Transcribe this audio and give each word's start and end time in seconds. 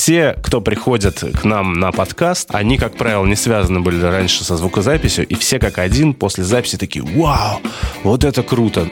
Все, 0.00 0.34
кто 0.42 0.62
приходят 0.62 1.22
к 1.22 1.44
нам 1.44 1.74
на 1.74 1.92
подкаст, 1.92 2.48
они, 2.54 2.78
как 2.78 2.96
правило, 2.96 3.26
не 3.26 3.36
связаны 3.36 3.80
были 3.80 4.00
раньше 4.00 4.44
со 4.44 4.56
звукозаписью, 4.56 5.26
и 5.26 5.34
все 5.34 5.58
как 5.58 5.76
один 5.76 6.14
после 6.14 6.42
записи 6.42 6.78
такие 6.78 7.04
«Вау, 7.04 7.60
вот 8.02 8.24
это 8.24 8.42
круто!» 8.42 8.88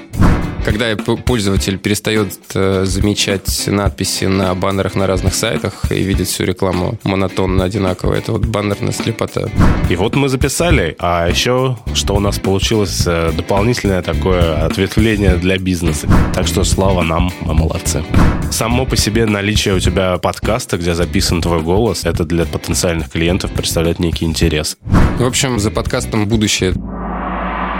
Когда 0.68 0.94
пользователь 0.96 1.78
перестает 1.78 2.34
э, 2.54 2.84
замечать 2.84 3.68
надписи 3.68 4.26
на 4.26 4.54
баннерах 4.54 4.96
на 4.96 5.06
разных 5.06 5.34
сайтах 5.34 5.90
и 5.90 6.02
видит 6.02 6.28
всю 6.28 6.44
рекламу 6.44 6.98
монотонно 7.04 7.64
одинаково, 7.64 8.12
это 8.12 8.32
вот 8.32 8.44
баннерная 8.44 8.92
слепота. 8.92 9.48
И 9.88 9.96
вот 9.96 10.14
мы 10.14 10.28
записали, 10.28 10.94
а 10.98 11.26
еще 11.26 11.78
что 11.94 12.14
у 12.14 12.20
нас 12.20 12.38
получилось 12.38 13.04
э, 13.06 13.32
дополнительное 13.34 14.02
такое 14.02 14.62
ответвление 14.62 15.36
для 15.36 15.56
бизнеса. 15.56 16.06
Так 16.34 16.46
что 16.46 16.64
слава 16.64 17.02
нам, 17.02 17.32
мы 17.40 17.54
молодцы. 17.54 18.04
Само 18.50 18.84
по 18.84 18.94
себе 18.94 19.24
наличие 19.24 19.72
у 19.74 19.80
тебя 19.80 20.18
подкаста, 20.18 20.76
где 20.76 20.94
записан 20.94 21.40
твой 21.40 21.62
голос, 21.62 22.04
это 22.04 22.24
для 22.24 22.44
потенциальных 22.44 23.08
клиентов 23.10 23.52
представляет 23.52 24.00
некий 24.00 24.26
интерес. 24.26 24.76
В 25.18 25.24
общем, 25.24 25.58
за 25.58 25.70
подкастом 25.70 26.28
будущее. 26.28 26.74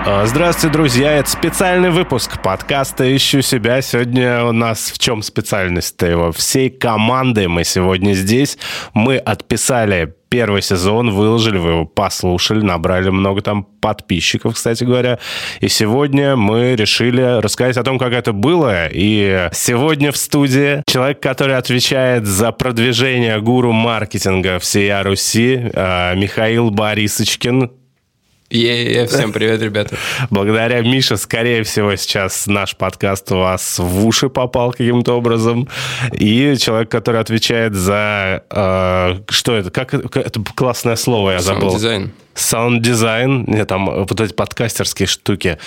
А, 0.07 0.25
здравствуйте, 0.27 0.73
друзья! 0.73 1.13
Это 1.15 1.29
специальный 1.29 1.91
выпуск 1.91 2.41
подкаста 2.41 3.15
«Ищу 3.15 3.43
себя». 3.43 3.83
Сегодня 3.83 4.45
у 4.45 4.53
нас 4.53 4.91
в 4.91 4.99
чем 4.99 5.23
специальность-то 5.23 6.07
его? 6.07 6.33
Всей 6.33 6.71
командой 6.71 7.49
мы 7.49 7.65
сегодня 7.65 8.13
здесь. 8.13 8.59
Мы 8.95 9.17
отписали 9.19 10.15
первый 10.29 10.63
сезон, 10.63 11.11
выложили, 11.11 11.59
вы 11.59 11.71
его 11.71 11.85
послушали, 11.85 12.63
набрали 12.63 13.11
много 13.11 13.41
там 13.41 13.65
подписчиков, 13.65 14.55
кстати 14.55 14.85
говоря. 14.85 15.19
И 15.61 15.69
сегодня 15.69 16.37
мы 16.37 16.77
решили 16.77 17.41
рассказать 17.41 17.77
о 17.77 17.83
том, 17.83 17.99
как 17.99 18.13
это 18.13 18.33
было. 18.33 18.89
И 18.91 19.49
сегодня 19.53 20.13
в 20.13 20.17
студии 20.17 20.83
человек, 20.87 21.21
который 21.21 21.57
отвечает 21.57 22.27
за 22.27 22.53
продвижение 22.53 23.41
гуру 23.41 23.73
маркетинга 23.73 24.59
всей 24.59 24.93
Руси, 25.03 25.71
а, 25.75 26.15
Михаил 26.15 26.71
Борисочкин. 26.71 27.71
Е-е-е, 28.51 29.07
всем 29.07 29.33
привет, 29.33 29.61
ребята. 29.61 29.97
Благодаря 30.31 30.81
Мише, 30.81 31.19
скорее 31.19 31.65
всего, 31.65 31.97
сейчас 31.97 32.47
наш 32.47 32.75
подкаст 32.77 33.31
у 33.33 33.37
вас 33.37 33.79
в 33.79 34.07
уши 34.07 34.31
попал 34.31 34.73
каким-то 34.73 35.19
образом. 35.19 35.69
И 36.13 36.57
человек, 36.57 36.91
который 36.91 37.21
отвечает 37.21 37.75
за... 37.75 38.43
Э, 38.51 39.19
что 39.29 39.55
это? 39.55 39.71
Как, 39.71 39.93
это 39.93 40.41
классное 40.55 40.97
слово 40.97 41.33
я 41.33 41.41
забыл. 41.41 41.75
Дизайн 41.75 42.11
саунд-дизайн, 42.41 43.67
там 43.67 43.87
вот 43.87 44.21
эти 44.21 44.33
подкастерские 44.33 45.07
штуки, 45.07 45.59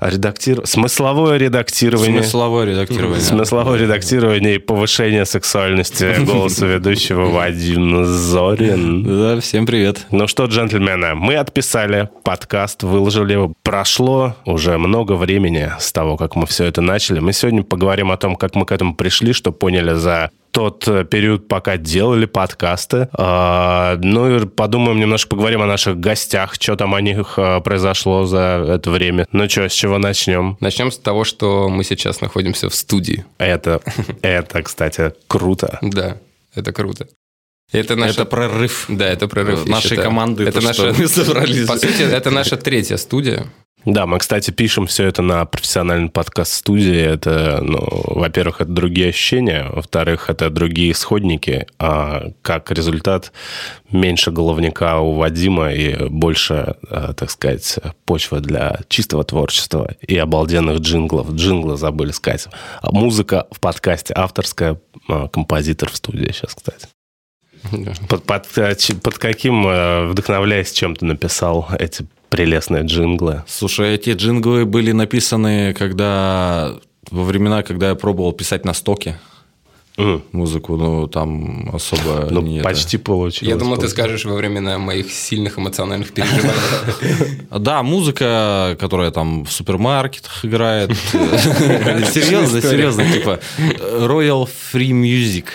редактир... 0.00 0.66
смысловое 0.66 1.36
редактирование. 1.38 2.22
Смысловое 2.22 2.66
редактирование. 2.66 3.20
Смысловое 3.20 3.78
редактирование 3.78 4.56
и 4.56 4.58
повышение 4.58 5.24
сексуальности 5.24 6.24
голоса 6.24 6.66
ведущего 6.66 7.26
Вадим 7.26 8.04
Зорин. 8.04 9.04
Да, 9.04 9.40
всем 9.40 9.66
привет. 9.66 10.06
Ну 10.10 10.28
что, 10.28 10.46
джентльмены, 10.46 11.14
мы 11.14 11.36
отписали 11.36 12.08
подкаст, 12.24 12.82
выложили 12.82 13.32
его. 13.32 13.52
Прошло 13.62 14.36
уже 14.44 14.78
много 14.78 15.12
времени 15.12 15.70
с 15.78 15.92
того, 15.92 16.16
как 16.16 16.36
мы 16.36 16.46
все 16.46 16.64
это 16.64 16.80
начали. 16.80 17.20
Мы 17.20 17.32
сегодня 17.32 17.62
поговорим 17.62 18.10
о 18.10 18.16
том, 18.16 18.36
как 18.36 18.54
мы 18.54 18.66
к 18.66 18.72
этому 18.72 18.94
пришли, 18.94 19.32
что 19.32 19.52
поняли 19.52 19.94
за 19.94 20.30
тот 20.50 20.86
э, 20.88 21.04
период, 21.04 21.48
пока 21.48 21.76
делали 21.76 22.26
подкасты. 22.26 23.08
А, 23.12 23.98
ну 24.02 24.36
и 24.36 24.46
подумаем, 24.46 24.98
немножко 24.98 25.30
поговорим 25.30 25.62
о 25.62 25.66
наших 25.66 25.98
гостях, 25.98 26.54
что 26.54 26.76
там 26.76 26.94
о 26.94 27.00
них 27.00 27.34
э, 27.36 27.60
произошло 27.60 28.26
за 28.26 28.64
это 28.68 28.90
время. 28.90 29.26
Ну 29.32 29.48
что, 29.48 29.68
с 29.68 29.72
чего 29.72 29.98
начнем? 29.98 30.56
Начнем 30.60 30.90
с 30.90 30.98
того, 30.98 31.24
что 31.24 31.68
мы 31.68 31.84
сейчас 31.84 32.20
находимся 32.20 32.68
в 32.68 32.74
студии. 32.74 33.24
Это, 33.38 33.80
это, 34.22 34.62
кстати, 34.62 35.12
круто. 35.26 35.78
Да, 35.82 36.18
это 36.54 36.72
круто. 36.72 37.08
Это, 37.72 37.94
наш 37.94 38.12
это 38.12 38.24
прорыв. 38.24 38.86
Да, 38.88 39.08
это 39.08 39.28
прорыв. 39.28 39.66
Нашей 39.66 39.96
команды. 39.96 40.44
Это 40.44 40.60
наша... 40.60 40.92
мы 40.98 41.06
собрались. 41.06 41.68
По 41.68 41.76
сути, 41.76 42.02
это 42.02 42.30
наша 42.30 42.56
третья 42.56 42.96
студия. 42.96 43.46
Да, 43.86 44.06
мы, 44.06 44.18
кстати, 44.18 44.50
пишем 44.50 44.86
все 44.86 45.06
это 45.06 45.22
на 45.22 45.46
профессиональной 45.46 46.10
подкаст-студии. 46.10 47.00
Это, 47.00 47.60
ну, 47.62 47.78
во-первых, 47.90 48.60
это 48.60 48.70
другие 48.70 49.08
ощущения, 49.08 49.66
во-вторых, 49.70 50.28
это 50.28 50.50
другие 50.50 50.92
исходники, 50.92 51.66
а 51.78 52.32
как 52.42 52.70
результат 52.70 53.32
меньше 53.90 54.32
головника 54.32 55.00
у 55.00 55.14
Вадима 55.14 55.72
и 55.72 56.08
больше, 56.08 56.76
э, 56.90 57.14
так 57.16 57.30
сказать, 57.30 57.78
почвы 58.04 58.40
для 58.40 58.80
чистого 58.88 59.24
творчества 59.24 59.94
и 60.06 60.16
обалденных 60.16 60.80
джинглов. 60.80 61.30
Джинглы 61.32 61.78
забыли 61.78 62.12
сказать. 62.12 62.48
Музыка 62.82 63.46
в 63.50 63.60
подкасте 63.60 64.12
авторская, 64.14 64.78
а, 65.08 65.28
композитор 65.28 65.90
в 65.90 65.96
студии 65.96 66.30
сейчас, 66.32 66.54
кстати. 66.54 66.86
Под, 68.08 68.24
под, 68.24 68.46
э, 68.58 68.74
под 69.02 69.18
каким, 69.18 69.66
э, 69.66 70.06
вдохновляясь 70.06 70.72
чем 70.72 70.96
ты 70.96 71.04
написал 71.06 71.68
эти 71.78 72.06
прелестные 72.30 72.84
джинглы. 72.84 73.44
Слушай, 73.46 73.94
эти 73.94 74.10
джинглы 74.10 74.64
были 74.64 74.92
написаны, 74.92 75.74
когда 75.74 76.74
во 77.10 77.24
времена, 77.24 77.62
когда 77.62 77.90
я 77.90 77.94
пробовал 77.94 78.32
писать 78.32 78.64
на 78.64 78.72
стоке. 78.72 79.18
Mm. 79.96 80.22
Музыку, 80.32 80.76
ну, 80.76 81.08
там 81.08 81.68
особо 81.74 82.28
ну, 82.30 82.40
не 82.40 82.62
почти 82.62 82.96
это. 82.96 83.04
получилось. 83.04 83.52
Я 83.52 83.56
думал, 83.58 83.76
ты 83.76 83.88
скажешь 83.88 84.24
во 84.24 84.34
времена 84.34 84.78
моих 84.78 85.10
сильных 85.10 85.58
эмоциональных 85.58 86.12
переживаний. 86.14 87.46
Да, 87.50 87.82
музыка, 87.82 88.76
которая 88.80 89.10
там 89.10 89.44
в 89.44 89.52
супермаркетах 89.52 90.44
играет. 90.44 90.90
Серьезно, 91.12 92.62
серьезно, 92.62 93.04
типа 93.12 93.40
Royal 93.58 94.48
Free 94.72 94.92
Music. 94.92 95.46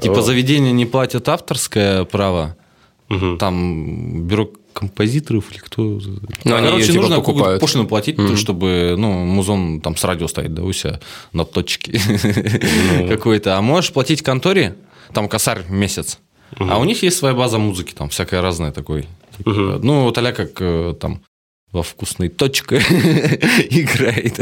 Типа 0.00 0.22
заведение 0.22 0.72
не 0.72 0.86
платят 0.86 1.28
авторское 1.28 2.04
право, 2.04 2.56
там 3.38 4.22
бюро 4.26 4.50
композиторов 4.72 5.50
или 5.50 5.58
кто. 5.58 5.82
Ну, 5.82 6.54
они 6.54 6.66
короче, 6.66 6.86
ее, 6.86 6.92
типа, 6.92 7.00
нужно 7.02 7.16
покупают. 7.16 7.60
пошлину 7.60 7.86
платить, 7.86 8.16
mm-hmm. 8.16 8.36
чтобы, 8.36 8.94
ну, 8.98 9.12
музон 9.24 9.80
там 9.80 9.96
с 9.96 10.04
радио 10.04 10.28
стоит, 10.28 10.54
да, 10.54 10.62
у 10.62 10.72
себя 10.72 11.00
на 11.32 11.44
точке 11.44 11.92
mm-hmm. 11.92 13.08
какой-то. 13.08 13.56
А 13.56 13.62
можешь 13.62 13.92
платить 13.92 14.22
конторе, 14.22 14.76
там 15.12 15.28
косарь 15.28 15.64
месяц. 15.68 16.18
Mm-hmm. 16.52 16.68
А 16.70 16.78
у 16.78 16.84
них 16.84 17.02
есть 17.02 17.16
своя 17.16 17.34
база 17.34 17.58
музыки, 17.58 17.92
там 17.92 18.08
всякая 18.08 18.42
разная 18.42 18.72
такой. 18.72 19.06
Типа, 19.36 19.50
mm-hmm. 19.50 19.80
Ну, 19.82 20.04
вот 20.04 20.18
а 20.18 20.32
как 20.32 20.50
э, 20.60 20.94
там 21.00 21.22
во 21.72 21.82
вкусной 21.82 22.28
точке 22.28 22.76
играет, 23.70 24.38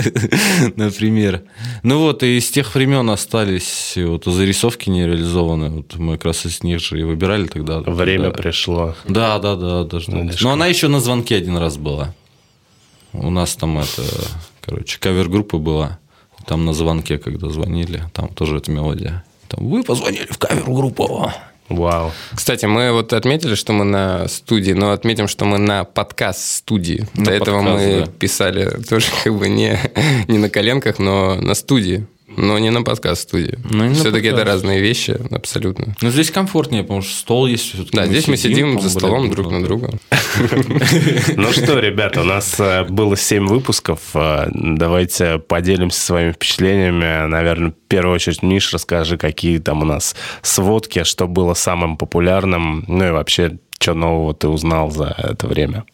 например. 0.76 1.42
Ну 1.84 2.00
вот, 2.00 2.24
и 2.24 2.40
с 2.40 2.50
тех 2.50 2.74
времен 2.74 3.08
остались 3.08 3.94
вот 3.96 4.24
зарисовки 4.24 4.90
нереализованные. 4.90 5.70
Вот 5.70 5.94
мы 5.96 6.14
как 6.14 6.26
раз 6.26 6.44
из 6.44 6.62
них 6.64 6.80
же 6.80 6.98
и 6.98 7.02
выбирали 7.04 7.46
тогда. 7.46 7.80
Время 7.80 8.30
когда... 8.30 8.42
пришло. 8.42 8.94
Да, 9.08 9.38
да, 9.38 9.54
да, 9.54 9.84
должно 9.84 10.24
быть. 10.24 10.40
Но 10.42 10.50
она 10.50 10.66
еще 10.66 10.88
на 10.88 11.00
звонке 11.00 11.36
один 11.36 11.56
раз 11.56 11.76
была. 11.76 12.14
У 13.12 13.30
нас 13.30 13.54
там 13.56 13.78
это, 13.78 14.02
короче, 14.60 14.98
кавер-группа 14.98 15.58
была. 15.58 15.98
Там 16.46 16.64
на 16.64 16.72
звонке, 16.72 17.18
когда 17.18 17.48
звонили, 17.48 18.02
там 18.12 18.28
тоже 18.28 18.56
эта 18.56 18.70
мелодия. 18.70 19.24
Там, 19.48 19.68
вы 19.68 19.84
позвонили 19.84 20.26
в 20.30 20.38
кавер-группу. 20.38 21.30
Вау. 21.70 22.10
Кстати, 22.34 22.66
мы 22.66 22.90
вот 22.90 23.12
отметили, 23.12 23.54
что 23.54 23.72
мы 23.72 23.84
на 23.84 24.26
студии, 24.26 24.72
но 24.72 24.90
отметим, 24.90 25.28
что 25.28 25.44
мы 25.44 25.58
на 25.58 25.84
подкаст-студии. 25.84 27.06
На 27.14 27.24
До 27.24 27.30
подкаст, 27.30 27.42
этого 27.42 27.60
мы 27.62 28.04
да. 28.06 28.12
писали 28.18 28.68
тоже 28.88 29.06
как 29.22 29.34
бы 29.36 29.48
не, 29.48 29.78
не 30.28 30.38
на 30.38 30.50
коленках, 30.50 30.98
но 30.98 31.36
на 31.36 31.54
студии. 31.54 32.06
Но 32.40 32.58
не 32.58 32.70
на 32.70 32.82
подкаст-студии. 32.82 33.58
Ну, 33.68 33.92
Все-таки 33.92 34.28
это 34.28 34.44
разные 34.44 34.80
вещи, 34.80 35.14
абсолютно. 35.30 35.94
Но 36.00 36.10
здесь 36.10 36.30
комфортнее, 36.30 36.82
потому 36.82 37.02
что 37.02 37.14
стол 37.14 37.46
есть. 37.46 37.90
Да, 37.92 38.06
здесь 38.06 38.28
мы 38.28 38.38
сидим 38.38 38.80
за 38.80 38.88
столом 38.88 39.30
друг 39.30 39.50
на 39.50 39.62
друга. 39.62 39.90
Ну 41.36 41.52
что, 41.52 41.78
ребята, 41.78 42.22
у 42.22 42.24
нас 42.24 42.58
э, 42.58 42.84
было 42.84 43.16
7 43.16 43.46
выпусков. 43.46 44.00
Э, 44.14 44.48
давайте 44.52 45.38
поделимся 45.38 46.00
своими 46.00 46.32
впечатлениями. 46.32 47.26
Наверное, 47.26 47.70
в 47.70 47.88
первую 47.88 48.14
очередь, 48.14 48.42
Миш, 48.42 48.72
расскажи, 48.72 49.18
какие 49.18 49.58
там 49.58 49.82
у 49.82 49.84
нас 49.84 50.16
сводки, 50.42 51.04
что 51.04 51.26
было 51.26 51.54
самым 51.54 51.98
популярным, 51.98 52.84
ну 52.88 53.06
и 53.06 53.10
вообще, 53.10 53.58
что 53.78 53.94
нового 53.94 54.32
ты 54.32 54.48
узнал 54.48 54.90
за 54.90 55.14
это 55.18 55.46
время. 55.46 55.84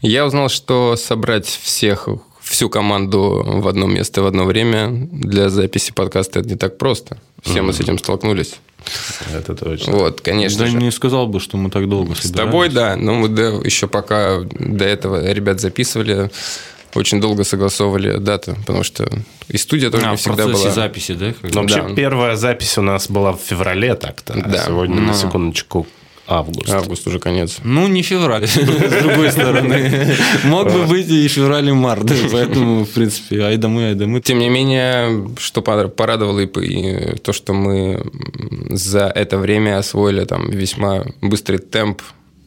Я 0.00 0.24
узнал, 0.24 0.48
что 0.48 0.96
собрать 0.96 1.46
всех 1.46 2.08
всю 2.48 2.68
команду 2.68 3.42
в 3.44 3.68
одно 3.68 3.86
место 3.86 4.22
в 4.22 4.26
одно 4.26 4.44
время 4.44 4.88
для 5.12 5.48
записи 5.48 5.92
подкаста 5.92 6.40
это 6.40 6.48
не 6.48 6.56
так 6.56 6.78
просто. 6.78 7.18
Все 7.42 7.58
mm-hmm. 7.58 7.62
мы 7.62 7.72
с 7.72 7.80
этим 7.80 7.98
столкнулись. 7.98 8.54
Это 9.32 9.54
точно. 9.54 9.92
Вот, 9.92 10.20
конечно. 10.20 10.60
Да 10.60 10.66
же. 10.66 10.76
не 10.76 10.90
сказал 10.90 11.26
бы, 11.26 11.40
что 11.40 11.56
мы 11.56 11.70
так 11.70 11.88
долго 11.88 12.14
собирались. 12.14 12.30
С 12.30 12.32
тобой, 12.32 12.68
да. 12.68 12.96
Но 12.96 13.14
мы 13.14 13.28
да, 13.28 13.48
еще 13.48 13.86
пока 13.86 14.40
до 14.58 14.84
этого 14.84 15.30
ребят 15.30 15.60
записывали, 15.60 16.30
очень 16.94 17.20
долго 17.20 17.44
согласовывали 17.44 18.18
дату, 18.18 18.56
потому 18.56 18.82
что 18.82 19.08
и 19.48 19.56
студия 19.58 19.90
тоже 19.90 20.06
а, 20.06 20.10
не 20.12 20.16
всегда 20.16 20.46
в 20.46 20.52
была. 20.52 20.70
записи, 20.70 21.12
да? 21.12 21.34
Вообще 21.42 21.82
да. 21.82 21.94
первая 21.94 22.36
запись 22.36 22.78
у 22.78 22.82
нас 22.82 23.08
была 23.10 23.32
в 23.32 23.40
феврале 23.40 23.94
так-то. 23.94 24.34
А 24.34 24.48
да. 24.48 24.62
А 24.62 24.66
сегодня, 24.66 24.96
ну. 24.96 25.08
на 25.08 25.14
секундочку, 25.14 25.86
Август. 26.30 26.68
Август 26.70 27.06
уже 27.06 27.18
конец. 27.18 27.56
Ну, 27.64 27.88
не 27.88 28.02
февраль, 28.02 28.46
с 28.46 28.54
другой 29.02 29.30
стороны. 29.32 30.14
Мог 30.44 30.70
бы 30.70 30.84
быть 30.84 31.08
и 31.08 31.26
февраль, 31.26 31.68
и 31.68 31.72
март. 31.72 32.12
Поэтому, 32.32 32.84
в 32.84 32.90
принципе, 32.90 33.40
ай 33.40 33.56
да 33.56 33.68
мы, 33.68 33.84
ай 33.88 33.94
да 33.94 34.06
мы. 34.06 34.20
Тем 34.20 34.38
не 34.38 34.50
менее, 34.50 35.26
что 35.38 35.62
порадовало 35.62 36.40
и 36.40 37.16
то, 37.16 37.32
что 37.32 37.54
мы 37.54 38.04
за 38.68 39.06
это 39.06 39.38
время 39.38 39.78
освоили 39.78 40.24
там 40.24 40.50
весьма 40.50 41.06
быстрый 41.22 41.58
темп 41.58 42.02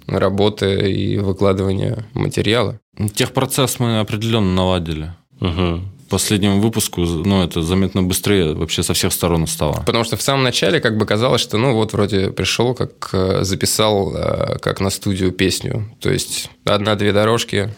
работы 0.08 0.92
и 0.92 1.18
выкладывания 1.18 2.06
материала. 2.14 2.80
Техпроцесс 3.16 3.80
мы 3.80 4.00
определенно 4.00 4.54
наладили. 4.54 5.12
Угу 5.40 5.82
последнему 6.12 6.62
выпуску, 6.62 7.02
ну, 7.02 7.44
это 7.44 7.64
заметно 7.64 8.04
быстрее 8.04 8.54
вообще 8.54 8.84
со 8.84 8.94
всех 8.94 9.12
сторон 9.12 9.48
стало. 9.48 9.84
Потому 9.86 10.04
что 10.04 10.18
в 10.18 10.22
самом 10.22 10.44
начале 10.44 10.80
как 10.80 10.98
бы 10.98 11.06
казалось, 11.06 11.42
что, 11.42 11.58
ну, 11.58 11.74
вот 11.74 11.94
вроде 11.94 12.32
пришел, 12.32 12.76
как 12.76 13.10
э, 13.14 13.44
записал, 13.44 14.16
э, 14.16 14.60
как 14.60 14.80
на 14.82 14.90
студию 14.90 15.32
песню. 15.32 15.90
То 16.00 16.12
есть 16.12 16.50
одна-две 16.66 17.14
дорожки, 17.14 17.74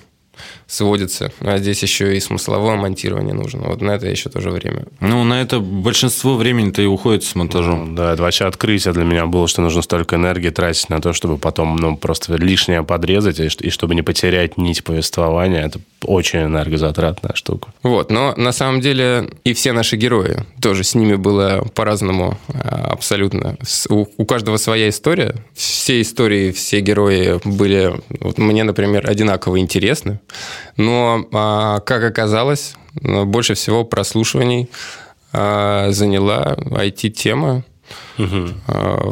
сводится. 0.74 1.32
А 1.40 1.58
здесь 1.58 1.84
еще 1.84 2.18
и 2.18 2.20
смысловое 2.20 2.76
монтирование 2.76 3.34
нужно. 3.34 3.62
Вот 3.68 3.82
на 3.82 3.92
это 3.92 4.08
еще 4.08 4.30
тоже 4.30 4.50
время. 4.50 4.86
Ну, 5.00 5.24
на 5.24 5.42
это 5.42 5.60
большинство 5.60 6.36
времени-то 6.36 6.82
и 6.82 6.86
уходит 6.86 7.24
с 7.24 7.36
монтажом. 7.36 7.92
Ну, 7.92 7.96
да, 7.96 8.14
это 8.14 8.24
вообще 8.24 8.46
открытие 8.46 8.94
для 8.94 9.04
меня 9.04 9.28
было, 9.28 9.48
что 9.48 9.62
нужно 9.62 9.84
столько 9.84 10.16
энергии 10.16 10.50
тратить 10.50 10.90
на 10.90 11.00
то, 11.00 11.14
чтобы 11.14 11.38
потом 11.38 11.76
ну, 11.76 11.96
просто 11.96 12.36
лишнее 12.36 12.84
подрезать, 12.84 13.40
и 13.40 13.70
чтобы 13.70 13.94
не 13.94 14.02
потерять 14.02 14.58
нить 14.58 14.84
повествования. 14.84 15.66
Это 15.66 15.80
очень 16.06 16.44
энергозатратная 16.44 17.36
штука. 17.36 17.70
Вот, 17.84 18.12
но 18.12 18.34
на 18.36 18.52
самом 18.52 18.82
деле 18.82 19.30
и 19.44 19.54
все 19.54 19.74
наши 19.74 19.96
герои, 19.96 20.44
тоже 20.62 20.84
с 20.84 20.96
ними 20.96 21.16
было 21.16 21.66
по-разному 21.76 22.38
а, 22.48 22.90
абсолютно. 22.92 23.58
У, 23.90 24.06
у 24.18 24.26
каждого 24.26 24.58
своя 24.58 24.90
история. 24.90 25.36
Все 25.54 26.02
истории, 26.02 26.52
все 26.52 26.80
герои 26.80 27.40
были, 27.44 27.94
вот 28.20 28.38
мне, 28.40 28.64
например, 28.64 29.10
одинаково 29.10 29.60
интересны. 29.60 30.20
Но, 30.78 31.26
а, 31.32 31.80
как 31.80 32.04
оказалось, 32.04 32.76
больше 32.94 33.54
всего 33.56 33.84
прослушиваний 33.84 34.70
а, 35.32 35.92
заняла 35.92 36.56
IT-тема. 36.58 37.64
Угу. 38.18 38.48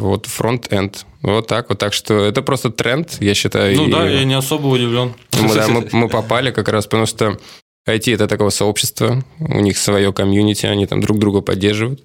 Вот 0.00 0.26
front-end. 0.26 1.06
Вот 1.22 1.46
так 1.46 1.68
вот. 1.68 1.78
Так 1.78 1.92
что 1.92 2.24
это 2.24 2.42
просто 2.42 2.70
тренд, 2.70 3.16
я 3.20 3.34
считаю. 3.34 3.76
Ну 3.76 3.88
и... 3.88 3.92
да, 3.92 4.08
я 4.08 4.24
не 4.24 4.34
особо 4.34 4.66
удивлен. 4.66 5.14
Мы, 5.40 5.54
да, 5.54 5.68
мы, 5.68 5.88
мы 5.92 6.08
попали 6.10 6.50
как 6.50 6.68
раз, 6.68 6.86
потому 6.86 7.06
что 7.06 7.38
IT– 7.88 8.14
это 8.14 8.28
такого 8.28 8.50
сообщества, 8.50 9.22
у 9.40 9.60
них 9.60 9.76
свое 9.76 10.12
community, 10.12 10.66
они 10.66 10.86
там 10.86 11.00
друг 11.00 11.18
друга 11.18 11.40
поддерживают. 11.40 12.02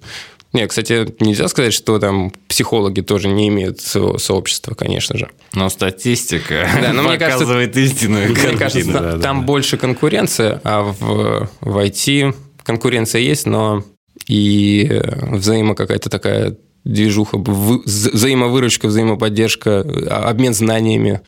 Не, 0.52 0.66
кстати, 0.66 1.14
нельзя 1.20 1.46
сказать, 1.48 1.74
что 1.74 1.98
там 1.98 2.32
психологи 2.48 3.02
тоже 3.02 3.28
не 3.28 3.48
имеют 3.48 3.80
своего 3.80 4.16
сообщества, 4.18 4.74
конечно 4.74 5.16
же. 5.16 5.28
Но 5.52 5.68
статистика 5.68 6.66
да, 6.80 6.92
но 6.92 7.06
показывает 7.06 7.74
мне 7.74 7.84
кажется, 7.84 7.96
истинную 7.96 8.34
картину. 8.34 8.50
Мне 8.50 8.58
кажется, 8.58 8.92
да, 8.92 9.18
там 9.18 9.40
да. 9.40 9.46
больше 9.46 9.76
конкуренция, 9.76 10.60
а 10.64 10.82
в, 10.82 11.50
в 11.60 11.78
IT 11.78 12.34
конкуренция 12.62 13.20
есть, 13.20 13.46
но 13.46 13.84
и 14.26 15.00
взаимо 15.22 15.74
какая-то 15.74 16.08
такая 16.08 16.56
движуха, 16.84 17.38
взаимовыручка, 17.38 18.88
взаимоподдержка, 18.88 19.84
а, 20.10 20.30
обмен 20.30 20.54
знаниями. 20.54 21.20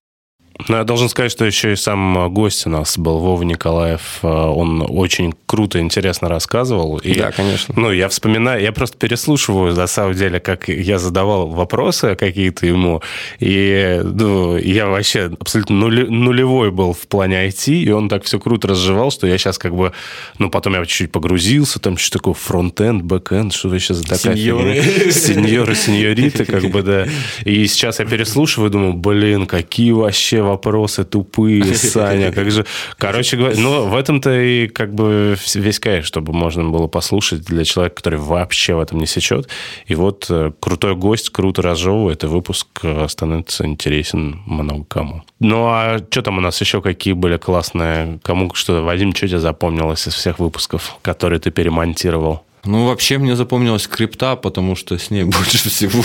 Ну, 0.69 0.77
я 0.77 0.85
должен 0.85 1.09
сказать, 1.09 1.33
что 1.33 1.45
еще 1.45 1.73
и 1.73 1.77
сам 1.77 2.19
э, 2.19 2.29
гость 2.29 2.67
у 2.67 2.71
нас 2.71 2.99
был, 2.99 3.19
Вова 3.19 3.43
Николаев. 3.43 4.19
Э, 4.23 4.27
он 4.27 4.85
очень 4.89 5.35
круто, 5.47 5.81
интересно 5.81 6.29
рассказывал. 6.29 6.99
И, 6.99 7.15
да, 7.15 7.33
конечно. 7.33 7.75
Ну, 7.77 7.93
я 7.93 8.09
вспоминаю, 8.09 8.63
я 8.63 8.73
просто 8.73 8.97
переслушиваю, 8.99 9.75
на 9.75 9.87
самом 9.87 10.15
деле, 10.15 10.41
как 10.41 10.69
я 10.69 10.99
задавал 10.99 11.49
вопросы 11.49 12.15
какие-то 12.15 12.67
ему. 12.67 13.03
И 13.39 14.01
ну, 14.03 14.57
я 14.57 14.87
вообще 14.87 15.31
абсолютно 15.39 15.77
нулевой 15.77 16.71
был 16.71 16.93
в 16.93 17.07
плане 17.07 17.47
IT, 17.49 17.73
и 17.73 17.91
он 17.91 18.09
так 18.09 18.25
все 18.25 18.39
круто 18.39 18.69
разжевал, 18.69 19.11
что 19.11 19.27
я 19.27 19.39
сейчас 19.39 19.59
как 19.59 19.75
бы... 19.75 19.93
Ну, 20.39 20.51
потом 20.51 20.75
я 20.75 20.85
чуть-чуть 20.85 21.13
погрузился, 21.13 21.79
там 21.79 21.97
что 21.97 22.19
такое 22.19 22.35
front-end, 22.35 23.03
back-end, 23.03 23.53
что 23.53 23.69
вообще 23.69 23.95
за 23.95 24.05
такая 24.05 24.37
Сеньоры. 24.37 24.83
Сеньоры, 25.11 25.75
сеньориты, 25.75 26.45
как 26.45 26.65
бы, 26.71 26.83
да. 26.83 27.07
И 27.45 27.67
сейчас 27.67 27.99
я 28.01 28.05
переслушиваю, 28.05 28.71
думаю, 28.71 28.95
блин, 28.95 29.47
какие 29.47 29.93
вообще 29.93 30.43
вопросы 30.51 31.05
тупые, 31.05 31.65
Саня, 31.75 32.33
как 32.33 32.51
же... 32.51 32.67
Короче 32.99 33.37
говоря, 33.37 33.57
ну, 33.59 33.87
в 33.87 33.97
этом-то 33.97 34.31
и 34.41 34.69
как 34.69 34.95
бы 34.95 35.37
весь 35.55 35.79
кайф, 35.79 36.07
чтобы 36.07 36.33
можно 36.33 36.65
было 36.69 36.87
послушать 36.87 37.43
для 37.43 37.65
человека, 37.65 37.97
который 37.97 38.19
вообще 38.19 38.75
в 38.75 38.81
этом 38.81 38.99
не 38.99 39.07
сечет. 39.07 39.49
И 39.87 39.95
вот 39.95 40.27
э, 40.29 40.53
крутой 40.61 40.95
гость 40.97 41.31
круто 41.31 41.63
разжевывает, 41.63 42.25
и 42.25 42.27
выпуск 42.27 42.67
э, 42.83 43.07
становится 43.09 43.65
интересен 43.65 44.41
много 44.47 44.85
кому. 44.85 45.23
Ну, 45.39 45.67
а 45.67 45.99
что 46.11 46.23
там 46.23 46.39
у 46.39 46.41
нас 46.41 46.61
еще 46.61 46.83
какие 46.83 47.15
были 47.15 47.37
классные? 47.37 48.19
Кому 48.23 48.53
что, 48.55 48.83
Вадим, 48.83 49.15
что 49.15 49.29
тебе 49.29 49.39
запомнилось 49.39 50.07
из 50.07 50.15
всех 50.15 50.39
выпусков, 50.39 50.97
которые 51.03 51.41
ты 51.41 51.51
перемонтировал? 51.51 52.43
Ну, 52.65 52.87
вообще 52.87 53.19
мне 53.19 53.37
запомнилась 53.37 53.87
крипта, 53.87 54.37
потому 54.37 54.77
что 54.77 54.99
с 54.99 55.11
ней 55.11 55.25
больше 55.25 55.69
всего 55.69 56.03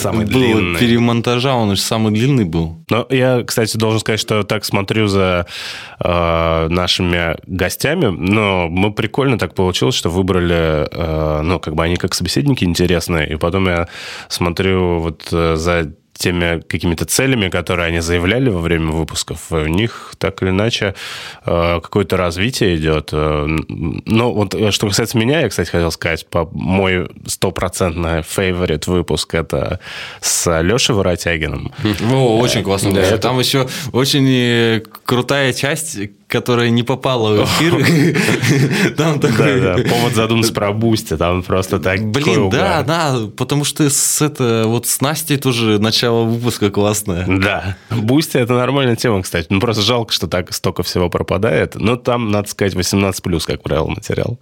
самый 0.00 0.26
длинный. 0.26 0.78
перемонтажа, 0.78 1.54
он 1.54 1.76
же 1.76 1.82
самый 1.82 2.12
длинный 2.12 2.44
был. 2.44 2.82
Но 2.88 3.06
я, 3.10 3.42
кстати, 3.44 3.76
должен 3.76 4.00
сказать, 4.00 4.20
что 4.20 4.42
так 4.42 4.64
смотрю 4.64 5.06
за 5.06 5.46
э, 6.02 6.68
нашими 6.68 7.36
гостями, 7.46 8.06
но 8.06 8.68
мы 8.68 8.92
прикольно 8.92 9.38
так 9.38 9.54
получилось, 9.54 9.94
что 9.94 10.08
выбрали, 10.08 10.88
э, 10.90 11.42
ну, 11.42 11.60
как 11.60 11.74
бы 11.74 11.84
они 11.84 11.96
как 11.96 12.14
собеседники 12.14 12.64
интересные, 12.64 13.30
и 13.30 13.36
потом 13.36 13.66
я 13.66 13.88
смотрю 14.28 15.00
вот 15.00 15.28
э, 15.32 15.56
за 15.56 15.92
теми 16.20 16.60
какими-то 16.60 17.06
целями, 17.06 17.48
которые 17.48 17.88
они 17.88 18.00
заявляли 18.00 18.50
во 18.50 18.60
время 18.60 18.92
выпусков, 18.92 19.50
у 19.50 19.66
них 19.66 20.12
так 20.18 20.42
или 20.42 20.50
иначе 20.50 20.94
э, 21.46 21.80
какое-то 21.82 22.18
развитие 22.18 22.76
идет. 22.76 23.08
Э, 23.12 23.46
ну, 23.48 24.32
вот 24.32 24.54
э, 24.54 24.70
что 24.70 24.86
касается 24.86 25.16
меня, 25.16 25.40
я, 25.40 25.48
кстати, 25.48 25.70
хотел 25.70 25.90
сказать, 25.90 26.26
по 26.26 26.48
мой 26.52 27.08
стопроцентный 27.26 28.22
фейворит 28.22 28.86
выпуск 28.86 29.34
это 29.34 29.80
с 30.20 30.60
Лешей 30.60 30.94
Воротягиным. 30.94 31.72
О, 32.12 32.38
очень 32.38 32.62
классно. 32.62 32.92
Да, 32.92 33.16
Там 33.16 33.38
еще 33.38 33.66
очень 33.92 34.82
крутая 35.04 35.54
часть, 35.54 35.98
которая 36.30 36.70
не 36.70 36.82
попала 36.82 37.42
в 37.42 37.44
эфир. 37.44 38.94
Там 38.96 39.20
такой... 39.20 39.60
Да, 39.60 39.76
да, 39.76 39.88
повод 39.88 40.14
задуматься 40.14 40.52
про 40.54 40.72
Boosty, 40.72 41.16
там 41.16 41.42
просто 41.42 41.78
так... 41.78 42.02
Блин, 42.04 42.48
да, 42.50 42.82
да, 42.82 43.18
потому 43.36 43.64
что 43.64 43.88
с, 43.90 44.22
это, 44.22 44.64
вот 44.66 44.86
с 44.86 45.00
Настей 45.00 45.36
тоже 45.36 45.78
начало 45.78 46.24
выпуска 46.24 46.70
классное. 46.70 47.26
Да, 47.26 47.76
Boosty – 47.90 48.38
это 48.38 48.54
нормальная 48.54 48.96
тема, 48.96 49.22
кстати. 49.22 49.48
Ну, 49.50 49.60
просто 49.60 49.82
жалко, 49.82 50.12
что 50.12 50.28
так 50.28 50.52
столько 50.52 50.82
всего 50.82 51.10
пропадает. 51.10 51.74
Но 51.74 51.96
там, 51.96 52.30
надо 52.30 52.48
сказать, 52.48 52.74
18+, 52.74 53.44
как 53.46 53.62
правило, 53.62 53.88
материал. 53.88 54.38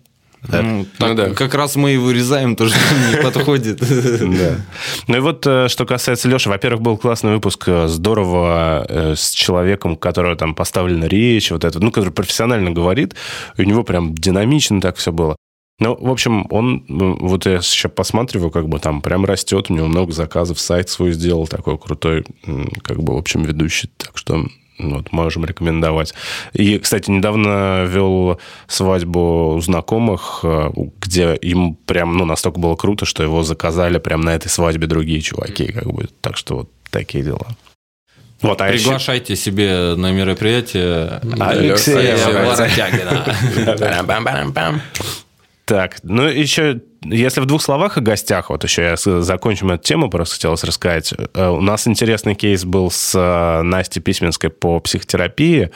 Да. 0.47 0.63
Ну, 0.63 0.87
так, 0.99 1.09
ну, 1.09 1.15
да. 1.15 1.31
Как 1.31 1.55
раз 1.55 1.77
мы 1.77 1.95
и 1.95 1.97
вырезаем 1.97 2.55
то, 2.55 2.69
что 2.69 2.79
не 3.11 3.23
подходит. 3.23 3.81
Да. 3.81 4.61
Ну 5.09 5.17
и 5.17 5.21
вот, 5.21 5.47
э, 5.47 5.69
что 5.69 5.85
касается 5.85 6.29
Леши, 6.29 6.49
во-первых, 6.49 6.81
был 6.81 6.97
классный 6.97 7.33
выпуск, 7.33 7.65
э, 7.67 7.89
здорово 7.89 8.87
э, 8.89 9.15
с 9.17 9.31
человеком, 9.31 9.97
которого 9.97 10.37
там 10.37 10.55
поставлена 10.55 11.07
речь, 11.07 11.51
вот 11.51 11.65
это, 11.65 11.81
ну, 11.81 11.91
который 11.91 12.13
профессионально 12.13 12.71
говорит, 12.71 13.15
и 13.57 13.63
у 13.63 13.65
него 13.65 13.83
прям 13.83 14.15
динамично 14.15 14.81
так 14.81 14.97
все 14.97 15.13
было. 15.13 15.37
Ну, 15.81 15.97
в 15.97 16.11
общем, 16.11 16.47
он, 16.51 16.85
вот 16.89 17.47
я 17.47 17.61
сейчас 17.61 17.93
посматриваю, 17.93 18.51
как 18.51 18.69
бы 18.69 18.81
там 18.81 19.01
прям 19.01 19.25
растет, 19.25 19.71
у 19.71 19.75
него 19.75 19.87
много 19.87 20.13
заказов, 20.13 20.59
сайт 20.59 20.89
свой 20.89 21.13
сделал 21.13 21.47
такой 21.47 21.79
крутой, 21.79 22.25
как 22.83 23.01
бы, 23.01 23.15
в 23.15 23.19
общем, 23.19 23.45
ведущий. 23.45 23.89
Так 23.97 24.19
что 24.19 24.45
вот, 24.79 25.13
можем 25.13 25.45
рекомендовать. 25.45 26.15
И, 26.53 26.79
кстати, 26.79 27.11
недавно 27.11 27.85
вел 27.85 28.41
свадьбу 28.67 29.55
у 29.57 29.61
знакомых, 29.61 30.41
э, 30.45 30.71
где 31.01 31.35
им 31.35 31.75
прям, 31.75 32.17
ну, 32.17 32.25
настолько 32.25 32.61
было 32.61 32.77
круто, 32.77 33.05
что 33.05 33.23
его 33.23 33.43
заказали 33.43 33.99
прям 33.99 34.21
на 34.21 34.35
этой 34.35 34.49
свадьбе 34.49 34.87
другие 34.87 35.21
чуваки, 35.21 35.73
как 35.73 35.87
бы. 35.87 36.09
Так 36.21 36.37
что 36.37 36.57
вот 36.57 36.71
такие 36.91 37.25
дела. 37.25 37.47
Вот, 38.41 38.61
а 38.61 38.69
Приглашайте 38.69 39.33
еще... 39.33 39.43
себе 39.43 39.95
на 39.97 40.13
мероприятие 40.13 41.21
Алексея 41.41 42.17
Воротягина. 42.45 43.25
Так, 45.69 45.99
ну 46.03 46.23
еще, 46.23 46.81
если 47.03 47.43
в 47.43 47.45
двух 47.45 47.61
словах 47.61 47.99
о 47.99 48.01
гостях, 48.01 48.49
вот 48.49 48.65
еще 48.65 48.83
я 48.83 48.97
закончим 48.97 49.71
эту 49.71 49.83
тему, 49.83 50.09
просто 50.09 50.37
хотелось 50.37 50.65
рассказать. 50.65 51.13
Э, 51.35 51.51
у 51.51 51.61
нас 51.61 51.87
интересный 51.87 52.35
кейс 52.35 52.65
был 52.65 52.91
с 52.91 53.15
э, 53.15 53.61
Настей 53.61 54.01
Письменской 54.01 54.49
по 54.49 54.81
психотерапии. 54.81 55.71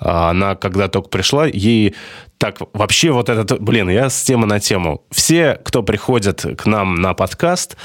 Она, 0.00 0.56
когда 0.56 0.88
только 0.88 1.10
пришла, 1.10 1.46
ей 1.46 1.94
так, 2.38 2.58
вообще 2.74 3.12
вот 3.12 3.30
этот, 3.30 3.60
блин, 3.62 3.88
я 3.88 4.10
с 4.10 4.22
темы 4.22 4.46
на 4.46 4.60
тему. 4.60 5.02
Все, 5.10 5.58
кто 5.64 5.82
приходят 5.82 6.44
к 6.56 6.66
нам 6.66 6.96
на 6.96 7.14
подкаст, 7.14 7.76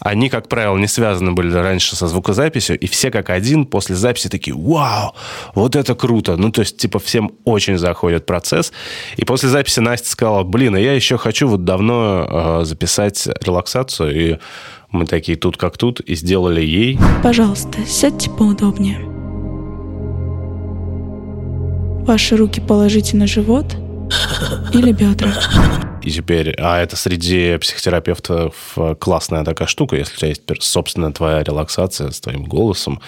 они, 0.00 0.30
как 0.30 0.48
правило, 0.48 0.78
не 0.78 0.86
связаны 0.86 1.32
были 1.32 1.52
раньше 1.54 1.94
со 1.94 2.06
звукозаписью, 2.06 2.78
и 2.78 2.86
все 2.86 3.10
как 3.10 3.28
один 3.28 3.66
после 3.66 3.96
записи 3.96 4.28
такие, 4.28 4.56
вау, 4.56 5.14
вот 5.54 5.76
это 5.76 5.94
круто. 5.94 6.36
Ну, 6.36 6.50
то 6.50 6.60
есть, 6.60 6.78
типа, 6.78 6.98
всем 6.98 7.32
очень 7.44 7.76
заходит 7.76 8.24
процесс. 8.24 8.72
И 9.16 9.24
после 9.24 9.50
записи 9.50 9.80
Настя 9.80 10.08
сказала, 10.08 10.42
блин, 10.42 10.74
а 10.74 10.80
я 10.80 10.94
еще 10.94 11.18
хочу 11.18 11.46
вот 11.46 11.64
давно 11.64 12.60
э, 12.60 12.64
записать 12.64 13.28
релаксацию, 13.42 14.14
и 14.14 14.38
Мы 14.90 15.04
такие 15.04 15.36
тут 15.36 15.58
как 15.58 15.76
тут 15.76 16.00
и 16.00 16.14
сделали 16.14 16.62
ей... 16.62 16.98
Пожалуйста, 17.22 17.84
сядьте 17.86 18.30
поудобнее. 18.30 18.98
Ваши 22.06 22.36
руки 22.36 22.58
положите 22.60 23.18
на 23.18 23.26
живот 23.26 23.76
или 24.72 24.92
бедра. 24.92 25.30
И 26.02 26.10
теперь, 26.10 26.54
а 26.58 26.80
это 26.80 26.96
среди 26.96 27.56
психотерапевтов 27.58 28.76
классная 28.98 29.44
такая 29.44 29.68
штука, 29.68 29.96
если 29.96 30.14
у 30.14 30.18
тебя 30.18 30.28
есть 30.28 30.42
собственная 30.62 31.12
твоя 31.12 31.42
релаксация 31.42 32.10
с 32.10 32.20
твоим 32.20 32.44
голосом, 32.44 33.00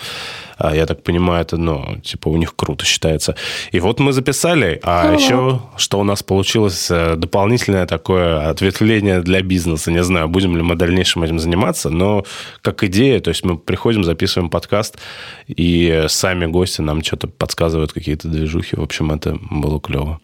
а, 0.60 0.76
я 0.76 0.84
так 0.84 1.02
понимаю, 1.02 1.40
это, 1.40 1.56
ну, 1.56 1.96
типа, 2.02 2.28
у 2.28 2.36
них 2.36 2.54
круто 2.54 2.84
считается. 2.84 3.34
И 3.72 3.80
вот 3.80 3.98
мы 3.98 4.12
записали, 4.12 4.78
а 4.82 5.06
Hello. 5.06 5.14
еще, 5.14 5.60
что 5.78 5.98
у 5.98 6.04
нас 6.04 6.22
получилось 6.22 6.90
э, 6.90 7.16
дополнительное 7.16 7.86
такое 7.86 8.50
ответвление 8.50 9.22
для 9.22 9.40
бизнеса. 9.40 9.90
Не 9.90 10.02
знаю, 10.02 10.28
будем 10.28 10.56
ли 10.58 10.62
мы 10.62 10.74
в 10.74 10.78
дальнейшем 10.78 11.22
этим 11.22 11.38
заниматься, 11.38 11.88
но 11.88 12.24
как 12.60 12.84
идея, 12.84 13.20
то 13.20 13.30
есть 13.30 13.42
мы 13.42 13.56
приходим, 13.56 14.04
записываем 14.04 14.50
подкаст, 14.50 14.98
и 15.46 16.04
сами 16.08 16.44
гости 16.44 16.82
нам 16.82 17.02
что-то 17.02 17.28
подсказывают, 17.28 17.94
какие-то 17.94 18.28
движухи. 18.28 18.76
В 18.76 18.82
общем, 18.82 19.12
это 19.12 19.38
было 19.50 19.80
клево. 19.80 20.20